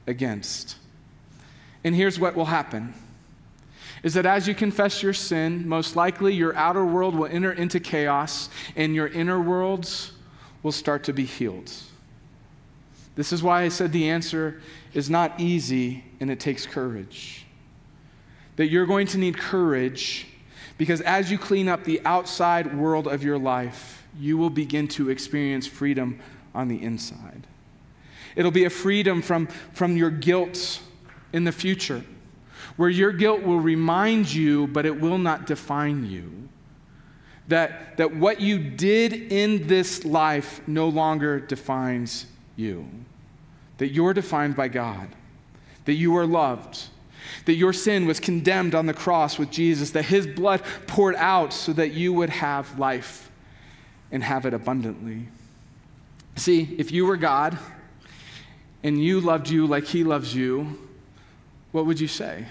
against. 0.08 0.78
And 1.84 1.96
here's 1.96 2.20
what 2.20 2.36
will 2.36 2.46
happen 2.46 2.94
is 4.04 4.14
that 4.16 4.26
as 4.26 4.48
you 4.48 4.54
confess 4.54 5.02
your 5.02 5.14
sin, 5.14 5.68
most 5.68 5.96
likely 5.96 6.34
your 6.34 6.54
outer 6.56 6.86
world 6.86 7.16
will 7.16 7.26
enter 7.28 7.54
into 7.54 7.80
chaos 7.80 8.50
and 8.76 8.94
your 8.94 9.08
inner 9.08 9.40
worlds 9.40 10.12
will 10.62 10.74
start 10.74 11.06
to 11.06 11.14
be 11.14 11.24
healed. 11.24 11.72
This 13.16 13.32
is 13.32 13.42
why 13.42 13.62
I 13.62 13.70
said 13.70 13.92
the 13.92 14.10
answer 14.10 14.62
is 14.94 15.10
not 15.10 15.40
easy 15.40 16.04
and 16.20 16.30
it 16.30 16.40
takes 16.40 16.66
courage. 16.66 17.46
that 18.56 18.68
you're 18.68 18.86
going 18.86 19.08
to 19.08 19.18
need 19.18 19.38
courage 19.38 20.28
because 20.78 21.02
as 21.02 21.32
you 21.32 21.38
clean 21.38 21.68
up 21.68 21.84
the 21.84 22.02
outside 22.06 22.76
world 22.78 23.08
of 23.08 23.24
your 23.24 23.38
life, 23.38 24.06
you 24.20 24.38
will 24.38 24.50
begin 24.50 24.88
to 24.88 25.10
experience 25.10 25.66
freedom 25.66 26.20
on 26.54 26.68
the 26.68 26.82
inside. 26.82 27.48
It'll 28.36 28.52
be 28.52 28.66
a 28.66 28.70
freedom 28.70 29.22
from, 29.22 29.48
from 29.74 29.98
your 29.98 30.10
guilt 30.10 30.82
in 31.32 31.44
the 31.44 31.52
future, 31.52 32.04
where 32.78 32.90
your 32.90 33.12
guilt 33.12 33.44
will 33.44 33.60
remind 33.60 34.32
you, 34.34 34.68
but 34.68 34.86
it 34.86 35.00
will 35.00 35.18
not 35.18 35.46
define 35.46 36.06
you. 36.06 36.50
That, 37.50 37.98
that 37.98 38.16
what 38.16 38.40
you 38.40 38.58
did 38.58 39.14
in 39.14 39.68
this 39.68 40.06
life 40.06 40.66
no 40.68 40.88
longer 40.88 41.40
defines 41.40 42.26
you. 42.56 42.88
That 43.78 43.90
you're 43.90 44.14
defined 44.14 44.56
by 44.56 44.70
God. 44.70 45.10
That 45.86 45.94
you 45.94 46.16
are 46.16 46.26
loved. 46.26 46.84
That 47.46 47.56
your 47.56 47.74
sin 47.74 48.06
was 48.06 48.20
condemned 48.20 48.76
on 48.76 48.86
the 48.86 48.94
cross 48.94 49.38
with 49.38 49.52
Jesus. 49.52 49.92
That 49.92 50.06
his 50.06 50.26
blood 50.26 50.62
poured 50.88 51.16
out 51.16 51.52
so 51.52 51.74
that 51.74 51.92
you 51.92 52.14
would 52.14 52.30
have 52.30 52.80
life 52.80 53.30
and 54.12 54.24
have 54.24 54.46
it 54.46 54.54
abundantly. 54.54 55.28
See, 56.36 56.76
if 56.78 56.92
you 56.92 57.06
were 57.06 57.18
God 57.18 57.58
and 58.84 59.02
you 59.02 59.22
loved 59.22 59.50
you 59.50 59.66
like 59.66 59.86
he 59.86 60.04
loves 60.04 60.36
you, 60.36 60.78
what 61.72 61.86
would 61.86 62.00
you 62.00 62.08
say? 62.08 62.46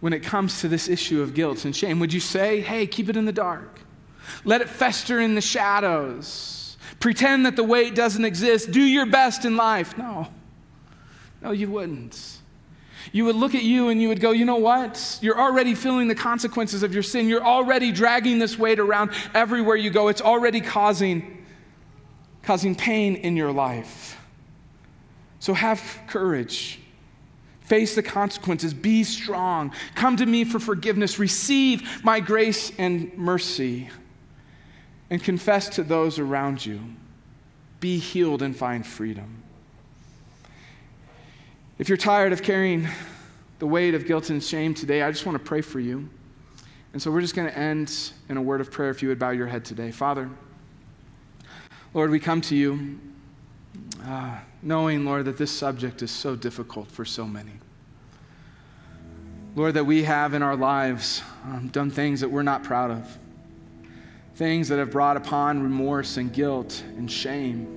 When 0.00 0.12
it 0.12 0.22
comes 0.22 0.60
to 0.60 0.68
this 0.68 0.88
issue 0.88 1.22
of 1.22 1.34
guilt 1.34 1.64
and 1.64 1.74
shame, 1.74 1.98
would 2.00 2.12
you 2.12 2.20
say, 2.20 2.60
hey, 2.60 2.86
keep 2.86 3.08
it 3.08 3.16
in 3.16 3.24
the 3.24 3.32
dark? 3.32 3.80
Let 4.44 4.60
it 4.60 4.68
fester 4.68 5.20
in 5.20 5.34
the 5.34 5.40
shadows. 5.40 6.76
Pretend 7.00 7.46
that 7.46 7.56
the 7.56 7.64
weight 7.64 7.94
doesn't 7.94 8.24
exist. 8.24 8.70
Do 8.70 8.80
your 8.80 9.06
best 9.06 9.44
in 9.44 9.56
life. 9.56 9.98
No. 9.98 10.28
No, 11.42 11.50
you 11.50 11.68
wouldn't. 11.70 12.38
You 13.12 13.24
would 13.24 13.36
look 13.36 13.54
at 13.54 13.62
you 13.62 13.88
and 13.88 14.02
you 14.02 14.08
would 14.08 14.20
go, 14.20 14.32
you 14.32 14.44
know 14.44 14.56
what? 14.56 15.18
You're 15.22 15.38
already 15.38 15.74
feeling 15.74 16.08
the 16.08 16.14
consequences 16.14 16.82
of 16.82 16.92
your 16.92 17.02
sin. 17.02 17.28
You're 17.28 17.44
already 17.44 17.90
dragging 17.92 18.38
this 18.38 18.58
weight 18.58 18.78
around 18.78 19.12
everywhere 19.34 19.76
you 19.76 19.90
go. 19.90 20.08
It's 20.08 20.20
already 20.20 20.60
causing, 20.60 21.44
causing 22.42 22.74
pain 22.74 23.16
in 23.16 23.36
your 23.36 23.52
life. 23.52 24.17
So 25.40 25.54
have 25.54 26.00
courage. 26.06 26.80
Face 27.60 27.94
the 27.94 28.02
consequences. 28.02 28.72
Be 28.72 29.04
strong. 29.04 29.72
Come 29.94 30.16
to 30.16 30.26
me 30.26 30.44
for 30.44 30.58
forgiveness. 30.58 31.18
Receive 31.18 32.02
my 32.02 32.20
grace 32.20 32.72
and 32.78 33.16
mercy. 33.16 33.90
And 35.10 35.22
confess 35.22 35.68
to 35.70 35.82
those 35.82 36.18
around 36.18 36.64
you. 36.64 36.80
Be 37.80 37.98
healed 37.98 38.42
and 38.42 38.56
find 38.56 38.86
freedom. 38.86 39.42
If 41.78 41.88
you're 41.88 41.98
tired 41.98 42.32
of 42.32 42.42
carrying 42.42 42.88
the 43.58 43.66
weight 43.66 43.94
of 43.94 44.06
guilt 44.06 44.30
and 44.30 44.42
shame 44.42 44.74
today, 44.74 45.02
I 45.02 45.10
just 45.10 45.26
want 45.26 45.38
to 45.38 45.44
pray 45.44 45.60
for 45.60 45.78
you. 45.78 46.08
And 46.92 47.02
so 47.02 47.10
we're 47.10 47.20
just 47.20 47.36
going 47.36 47.48
to 47.48 47.56
end 47.56 48.12
in 48.28 48.36
a 48.36 48.42
word 48.42 48.60
of 48.60 48.72
prayer 48.72 48.90
if 48.90 49.02
you 49.02 49.08
would 49.08 49.18
bow 49.18 49.30
your 49.30 49.46
head 49.46 49.64
today. 49.64 49.90
Father, 49.90 50.30
Lord, 51.94 52.10
we 52.10 52.18
come 52.18 52.40
to 52.42 52.56
you 52.56 52.98
uh, 54.04 54.38
knowing, 54.62 55.04
Lord, 55.04 55.24
that 55.26 55.38
this 55.38 55.50
subject 55.50 56.02
is 56.02 56.10
so 56.10 56.36
difficult 56.36 56.90
for 56.90 57.04
so 57.04 57.26
many. 57.26 57.52
Lord, 59.54 59.74
that 59.74 59.84
we 59.84 60.04
have 60.04 60.34
in 60.34 60.42
our 60.42 60.56
lives 60.56 61.22
um, 61.44 61.68
done 61.68 61.90
things 61.90 62.20
that 62.20 62.28
we're 62.28 62.42
not 62.42 62.62
proud 62.62 62.90
of, 62.90 63.18
things 64.34 64.68
that 64.68 64.78
have 64.78 64.90
brought 64.90 65.16
upon 65.16 65.62
remorse 65.62 66.16
and 66.16 66.32
guilt 66.32 66.82
and 66.96 67.10
shame. 67.10 67.74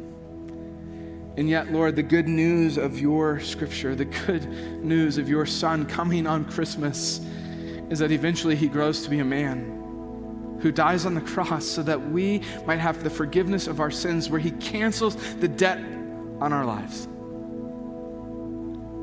And 1.37 1.49
yet, 1.49 1.71
Lord, 1.71 1.95
the 1.95 2.03
good 2.03 2.27
news 2.27 2.77
of 2.77 2.99
your 2.99 3.39
scripture, 3.39 3.95
the 3.95 4.05
good 4.05 4.45
news 4.83 5.17
of 5.17 5.29
your 5.29 5.45
son 5.45 5.85
coming 5.85 6.27
on 6.27 6.45
Christmas, 6.45 7.21
is 7.89 7.99
that 7.99 8.11
eventually 8.11 8.55
he 8.55 8.67
grows 8.67 9.01
to 9.03 9.09
be 9.09 9.19
a 9.19 9.25
man 9.25 10.59
who 10.61 10.71
dies 10.71 11.05
on 11.05 11.15
the 11.15 11.21
cross 11.21 11.65
so 11.65 11.81
that 11.81 12.11
we 12.11 12.41
might 12.67 12.79
have 12.79 13.03
the 13.03 13.09
forgiveness 13.09 13.67
of 13.67 13.79
our 13.79 13.89
sins, 13.89 14.29
where 14.29 14.39
he 14.39 14.51
cancels 14.51 15.15
the 15.35 15.47
debt 15.47 15.79
on 16.41 16.51
our 16.51 16.65
lives. 16.65 17.05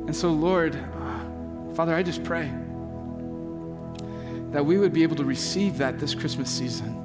And 0.08 0.14
so, 0.14 0.30
Lord, 0.30 0.74
uh, 0.74 1.74
Father, 1.74 1.94
I 1.94 2.02
just 2.02 2.24
pray 2.24 2.50
that 4.50 4.64
we 4.64 4.78
would 4.78 4.92
be 4.92 5.02
able 5.02 5.16
to 5.16 5.24
receive 5.24 5.78
that 5.78 5.98
this 5.98 6.14
Christmas 6.14 6.50
season. 6.50 6.98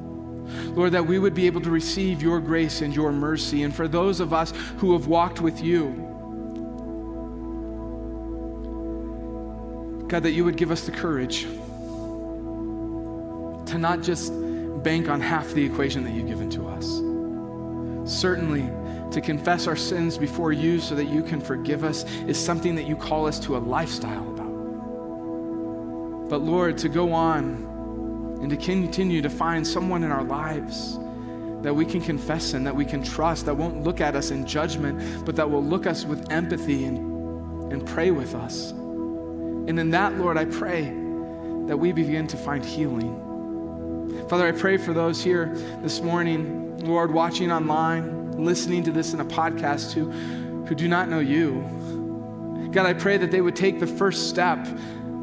Lord, 0.75 0.91
that 0.93 1.05
we 1.05 1.19
would 1.19 1.33
be 1.33 1.45
able 1.45 1.61
to 1.61 1.69
receive 1.69 2.21
your 2.21 2.39
grace 2.39 2.81
and 2.81 2.95
your 2.95 3.11
mercy. 3.11 3.63
And 3.63 3.73
for 3.75 3.87
those 3.87 4.19
of 4.19 4.33
us 4.33 4.51
who 4.77 4.93
have 4.93 5.07
walked 5.07 5.41
with 5.41 5.61
you, 5.61 5.87
God, 10.07 10.23
that 10.23 10.31
you 10.31 10.45
would 10.45 10.57
give 10.57 10.71
us 10.71 10.85
the 10.85 10.91
courage 10.91 11.43
to 13.65 13.77
not 13.77 14.01
just 14.01 14.31
bank 14.83 15.09
on 15.09 15.21
half 15.21 15.47
the 15.53 15.63
equation 15.63 16.03
that 16.03 16.11
you've 16.11 16.27
given 16.27 16.49
to 16.51 16.67
us. 16.67 16.85
Certainly, 18.05 18.69
to 19.13 19.21
confess 19.21 19.67
our 19.67 19.75
sins 19.75 20.17
before 20.17 20.51
you 20.51 20.79
so 20.79 20.95
that 20.95 21.05
you 21.05 21.23
can 21.23 21.39
forgive 21.39 21.83
us 21.83 22.03
is 22.27 22.37
something 22.37 22.75
that 22.75 22.87
you 22.87 22.95
call 22.95 23.27
us 23.27 23.39
to 23.39 23.55
a 23.55 23.59
lifestyle 23.59 24.27
about. 24.29 24.43
But 26.29 26.41
Lord, 26.41 26.77
to 26.79 26.89
go 26.89 27.13
on 27.13 28.39
and 28.41 28.49
to 28.49 28.57
continue 28.57 29.21
to 29.21 29.29
find 29.29 29.65
someone 29.65 30.03
in 30.03 30.11
our 30.11 30.23
lives 30.23 30.97
that 31.61 31.73
we 31.73 31.85
can 31.85 32.01
confess 32.01 32.53
in, 32.53 32.63
that 32.65 32.75
we 32.75 32.83
can 32.83 33.03
trust, 33.03 33.45
that 33.45 33.55
won't 33.55 33.83
look 33.83 34.01
at 34.01 34.15
us 34.15 34.31
in 34.31 34.45
judgment, 34.45 35.25
but 35.25 35.35
that 35.37 35.49
will 35.49 35.63
look 35.63 35.87
us 35.87 36.03
with 36.03 36.29
empathy 36.31 36.83
and, 36.85 37.71
and 37.71 37.87
pray 37.87 38.11
with 38.11 38.35
us. 38.35 38.71
And 38.71 39.79
in 39.79 39.91
that, 39.91 40.17
Lord, 40.17 40.37
I 40.37 40.45
pray 40.45 40.85
that 41.67 41.77
we 41.77 41.93
begin 41.93 42.27
to 42.27 42.35
find 42.35 42.65
healing. 42.65 43.19
Father, 44.27 44.45
I 44.45 44.51
pray 44.51 44.75
for 44.75 44.91
those 44.91 45.23
here 45.23 45.55
this 45.81 46.01
morning, 46.01 46.77
Lord, 46.79 47.13
watching 47.13 47.51
online, 47.51 48.22
listening 48.33 48.83
to 48.83 48.91
this 48.91 49.13
in 49.13 49.19
a 49.19 49.25
podcast 49.25 49.93
who, 49.93 50.09
who 50.65 50.75
do 50.75 50.87
not 50.87 51.09
know 51.09 51.19
you. 51.19 52.69
God, 52.71 52.85
I 52.85 52.93
pray 52.93 53.17
that 53.17 53.31
they 53.31 53.41
would 53.41 53.55
take 53.55 53.79
the 53.79 53.87
first 53.87 54.29
step 54.29 54.67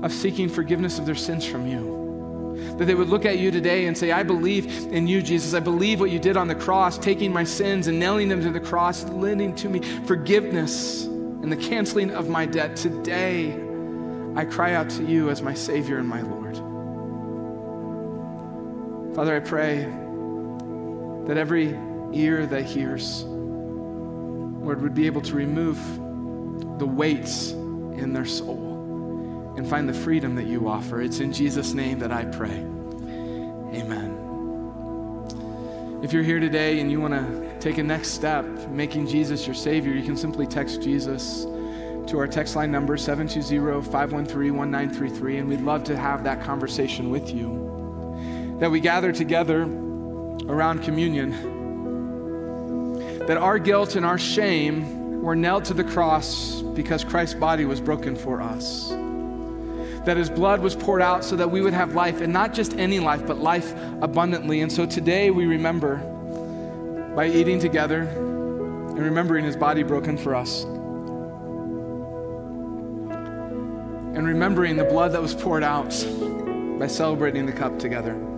of 0.03 0.12
seeking 0.12 0.49
forgiveness 0.49 0.99
of 0.99 1.07
their 1.07 1.14
sins 1.14 1.44
from 1.44 1.66
you. 1.66 1.99
That 2.79 2.85
they 2.87 2.94
would 2.94 3.09
look 3.09 3.27
at 3.27 3.38
you 3.38 3.51
today 3.51 3.87
and 3.87 3.96
say, 3.96 4.12
I 4.12 4.23
believe 4.23 4.66
in 4.92 5.07
you, 5.07 5.20
Jesus. 5.20 5.55
I 5.55 5.61
believe 5.61 6.01
what 6.01 6.11
you 6.11 6.18
did 6.18 6.37
on 6.37 6.49
the 6.49 6.55
cross, 6.55 6.96
taking 6.99 7.33
my 7.33 7.44
sins 7.44 7.87
and 7.87 7.99
nailing 7.99 8.29
them 8.29 8.42
to 8.42 8.51
the 8.51 8.61
cross, 8.61 9.05
lending 9.05 9.55
to 9.57 9.68
me 9.68 9.81
forgiveness 10.07 11.05
and 11.05 11.51
the 11.51 11.57
canceling 11.57 12.11
of 12.12 12.29
my 12.29 12.46
debt. 12.46 12.77
Today, 12.77 13.53
I 14.37 14.44
cry 14.44 14.75
out 14.75 14.88
to 14.90 15.05
you 15.05 15.31
as 15.31 15.42
my 15.42 15.55
Savior 15.55 15.99
and 15.99 16.09
my 16.09 16.23
Lord. 16.23 16.57
Father, 19.14 19.35
I 19.35 19.40
pray 19.40 19.85
that 21.27 21.37
every 21.37 21.77
ear 22.12 22.46
that 22.46 22.64
hears, 22.64 23.25
Lord, 23.25 24.83
would 24.83 24.94
be 24.94 25.07
able 25.07 25.23
to 25.23 25.35
remove 25.35 25.79
the 26.79 26.87
weights 26.87 27.51
in 27.51 28.12
their 28.12 28.25
soul 28.25 29.55
and 29.57 29.68
find 29.68 29.88
the 29.88 29.94
freedom 29.94 30.37
that 30.37 30.46
you 30.46 30.68
offer. 30.68 31.03
It's 31.03 31.18
in 31.20 31.33
Jesus' 31.33 31.75
name 31.75 31.99
that 31.99 32.12
I 32.12 32.25
pray. 32.25 32.64
Amen. 33.75 34.16
If 36.03 36.12
you're 36.12 36.23
here 36.23 36.40
today 36.40 36.81
and 36.81 36.90
you 36.90 37.01
want 37.01 37.14
to 37.14 37.59
take 37.61 37.79
a 37.79 37.83
next 37.83 38.12
step, 38.12 38.44
making 38.70 39.07
Jesus 39.07 39.46
your 39.46 39.55
Savior, 39.55 39.92
you 39.92 40.03
can 40.03 40.16
simply 40.16 40.46
text 40.46 40.83
Jesus 40.83 41.44
to 42.07 42.18
our 42.18 42.27
text 42.27 42.57
line 42.57 42.73
number 42.73 42.96
720-513-1933 42.96 45.38
and 45.38 45.49
we'd 45.49 45.61
love 45.61 45.85
to 45.85 45.96
have 45.96 46.25
that 46.25 46.42
conversation 46.42 47.11
with 47.11 47.33
you 47.35 48.57
that 48.59 48.70
we 48.70 48.81
gather 48.81 49.12
together 49.12 49.64
around 50.49 50.83
communion 50.83 51.49
that 53.26 53.37
our 53.37 53.59
guilt 53.59 53.96
and 53.96 54.04
our 54.04 54.18
shame 54.18 55.22
were 55.22 55.37
nailed 55.37 55.64
to 55.66 55.74
the 55.74 55.85
cross 55.85 56.62
because 56.62 57.04
Christ's 57.04 57.35
body 57.35 57.64
was 57.64 57.80
broken 57.80 58.16
for 58.16 58.40
us 58.40 58.92
that 60.04 60.16
his 60.16 60.31
blood 60.31 60.60
was 60.60 60.75
poured 60.75 61.02
out 61.02 61.25
so 61.25 61.37
that 61.37 61.50
we 61.50 61.60
would 61.60 61.75
have 61.75 61.94
life, 61.94 62.21
and 62.21 62.33
not 62.33 62.54
just 62.54 62.75
any 62.75 63.00
life, 63.00 63.27
but 63.27 63.38
life 63.38 63.75
abundantly. 64.00 64.62
And 64.62 64.73
so 64.73 64.87
today 64.87 65.31
we 65.31 65.46
remember 65.46 65.96
by 67.14 67.29
eating 67.29 67.58
together 67.58 68.02
and 68.02 68.98
remembering 68.98 69.44
his 69.44 69.56
body 69.56 69.83
broken 69.83 70.16
for 70.16 70.35
us. 70.35 70.64
And 74.14 74.27
remembering 74.27 74.77
the 74.77 74.85
blood 74.85 75.12
that 75.12 75.23
was 75.23 75.35
poured 75.35 75.62
out 75.62 75.90
by 76.79 76.87
celebrating 76.87 77.46
the 77.46 77.52
cup 77.52 77.79
together. 77.79 78.29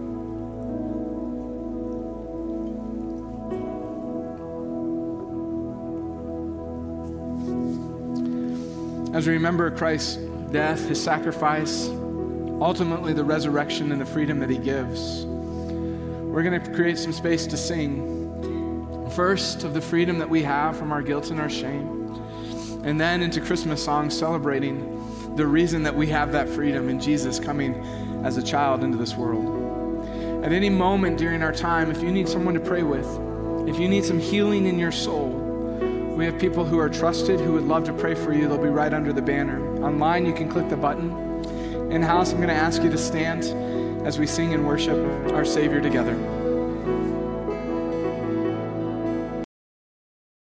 As 9.13 9.27
we 9.27 9.35
remember 9.35 9.71
Christ's 9.71 10.17
death, 10.53 10.89
his 10.89 11.03
sacrifice, 11.03 11.89
ultimately 11.89 13.13
the 13.13 13.25
resurrection 13.25 13.93
and 13.93 14.01
the 14.01 14.07
freedom 14.07 14.39
that 14.39 14.49
he 14.49 14.57
gives. 14.57 15.27
We're 15.27 16.43
going 16.43 16.59
to 16.59 16.73
create 16.73 16.97
some 16.97 17.13
space 17.13 17.47
to 17.49 17.59
sing. 17.59 19.11
First, 19.15 19.65
of 19.65 19.75
the 19.75 19.83
freedom 19.83 20.19
that 20.19 20.31
we 20.31 20.43
have 20.45 20.79
from 20.79 20.93
our 20.93 21.03
guilt 21.03 21.31
and 21.31 21.39
our 21.39 21.51
shame, 21.51 22.23
and 22.85 22.99
then 22.99 23.23
into 23.23 23.43
Christmas 23.43 23.85
songs 23.85 24.19
celebrating 24.19 25.37
the 25.37 25.47
reason 25.47 25.83
that 25.83 25.95
we 25.95 26.07
have 26.07 26.33
that 26.33 26.49
freedom 26.49 26.89
in 26.89 26.99
Jesus 26.99 27.39
coming 27.39 27.75
as 28.25 28.39
a 28.39 28.43
child 28.43 28.83
into 28.83 28.97
this 28.97 29.15
world. 29.15 30.07
At 30.43 30.53
any 30.53 30.71
moment 30.71 31.19
during 31.19 31.43
our 31.43 31.53
time, 31.53 31.91
if 31.91 32.03
you 32.03 32.11
need 32.11 32.31
someone 32.31 32.55
to 32.55 32.61
pray 32.61 32.83
with, 32.83 33.07
if 33.69 33.79
you 33.79 33.89
need 33.89 34.07
some 34.07 34.19
healing 34.19 34.65
in 34.65 34.79
your 34.79 34.91
soul, 34.91 35.32
we 36.23 36.27
have 36.27 36.39
people 36.39 36.65
who 36.65 36.79
are 36.79 36.89
trusted 36.89 37.41
who 37.41 37.55
would 37.55 37.65
love 37.65 37.83
to 37.83 37.93
pray 37.93 38.15
for 38.15 38.33
you. 38.33 38.47
They'll 38.47 38.57
be 38.57 38.69
right 38.69 38.95
under 38.95 39.13
the 39.13 39.21
banner. 39.21 39.83
Online, 39.83 40.25
you 40.25 40.33
can 40.33 40.49
click 40.49 40.69
the 40.69 40.77
button. 40.77 41.11
In 41.91 42.01
house, 42.01 42.31
I'm 42.31 42.37
going 42.37 42.47
to 42.47 42.55
ask 42.55 42.81
you 42.85 42.91
to 42.91 42.97
stand 42.97 43.43
as 44.07 44.21
we 44.21 44.29
sing 44.29 44.55
and 44.55 44.65
worship 44.65 44.97
our 45.33 45.45
Savior 45.45 45.81
together. 45.81 46.15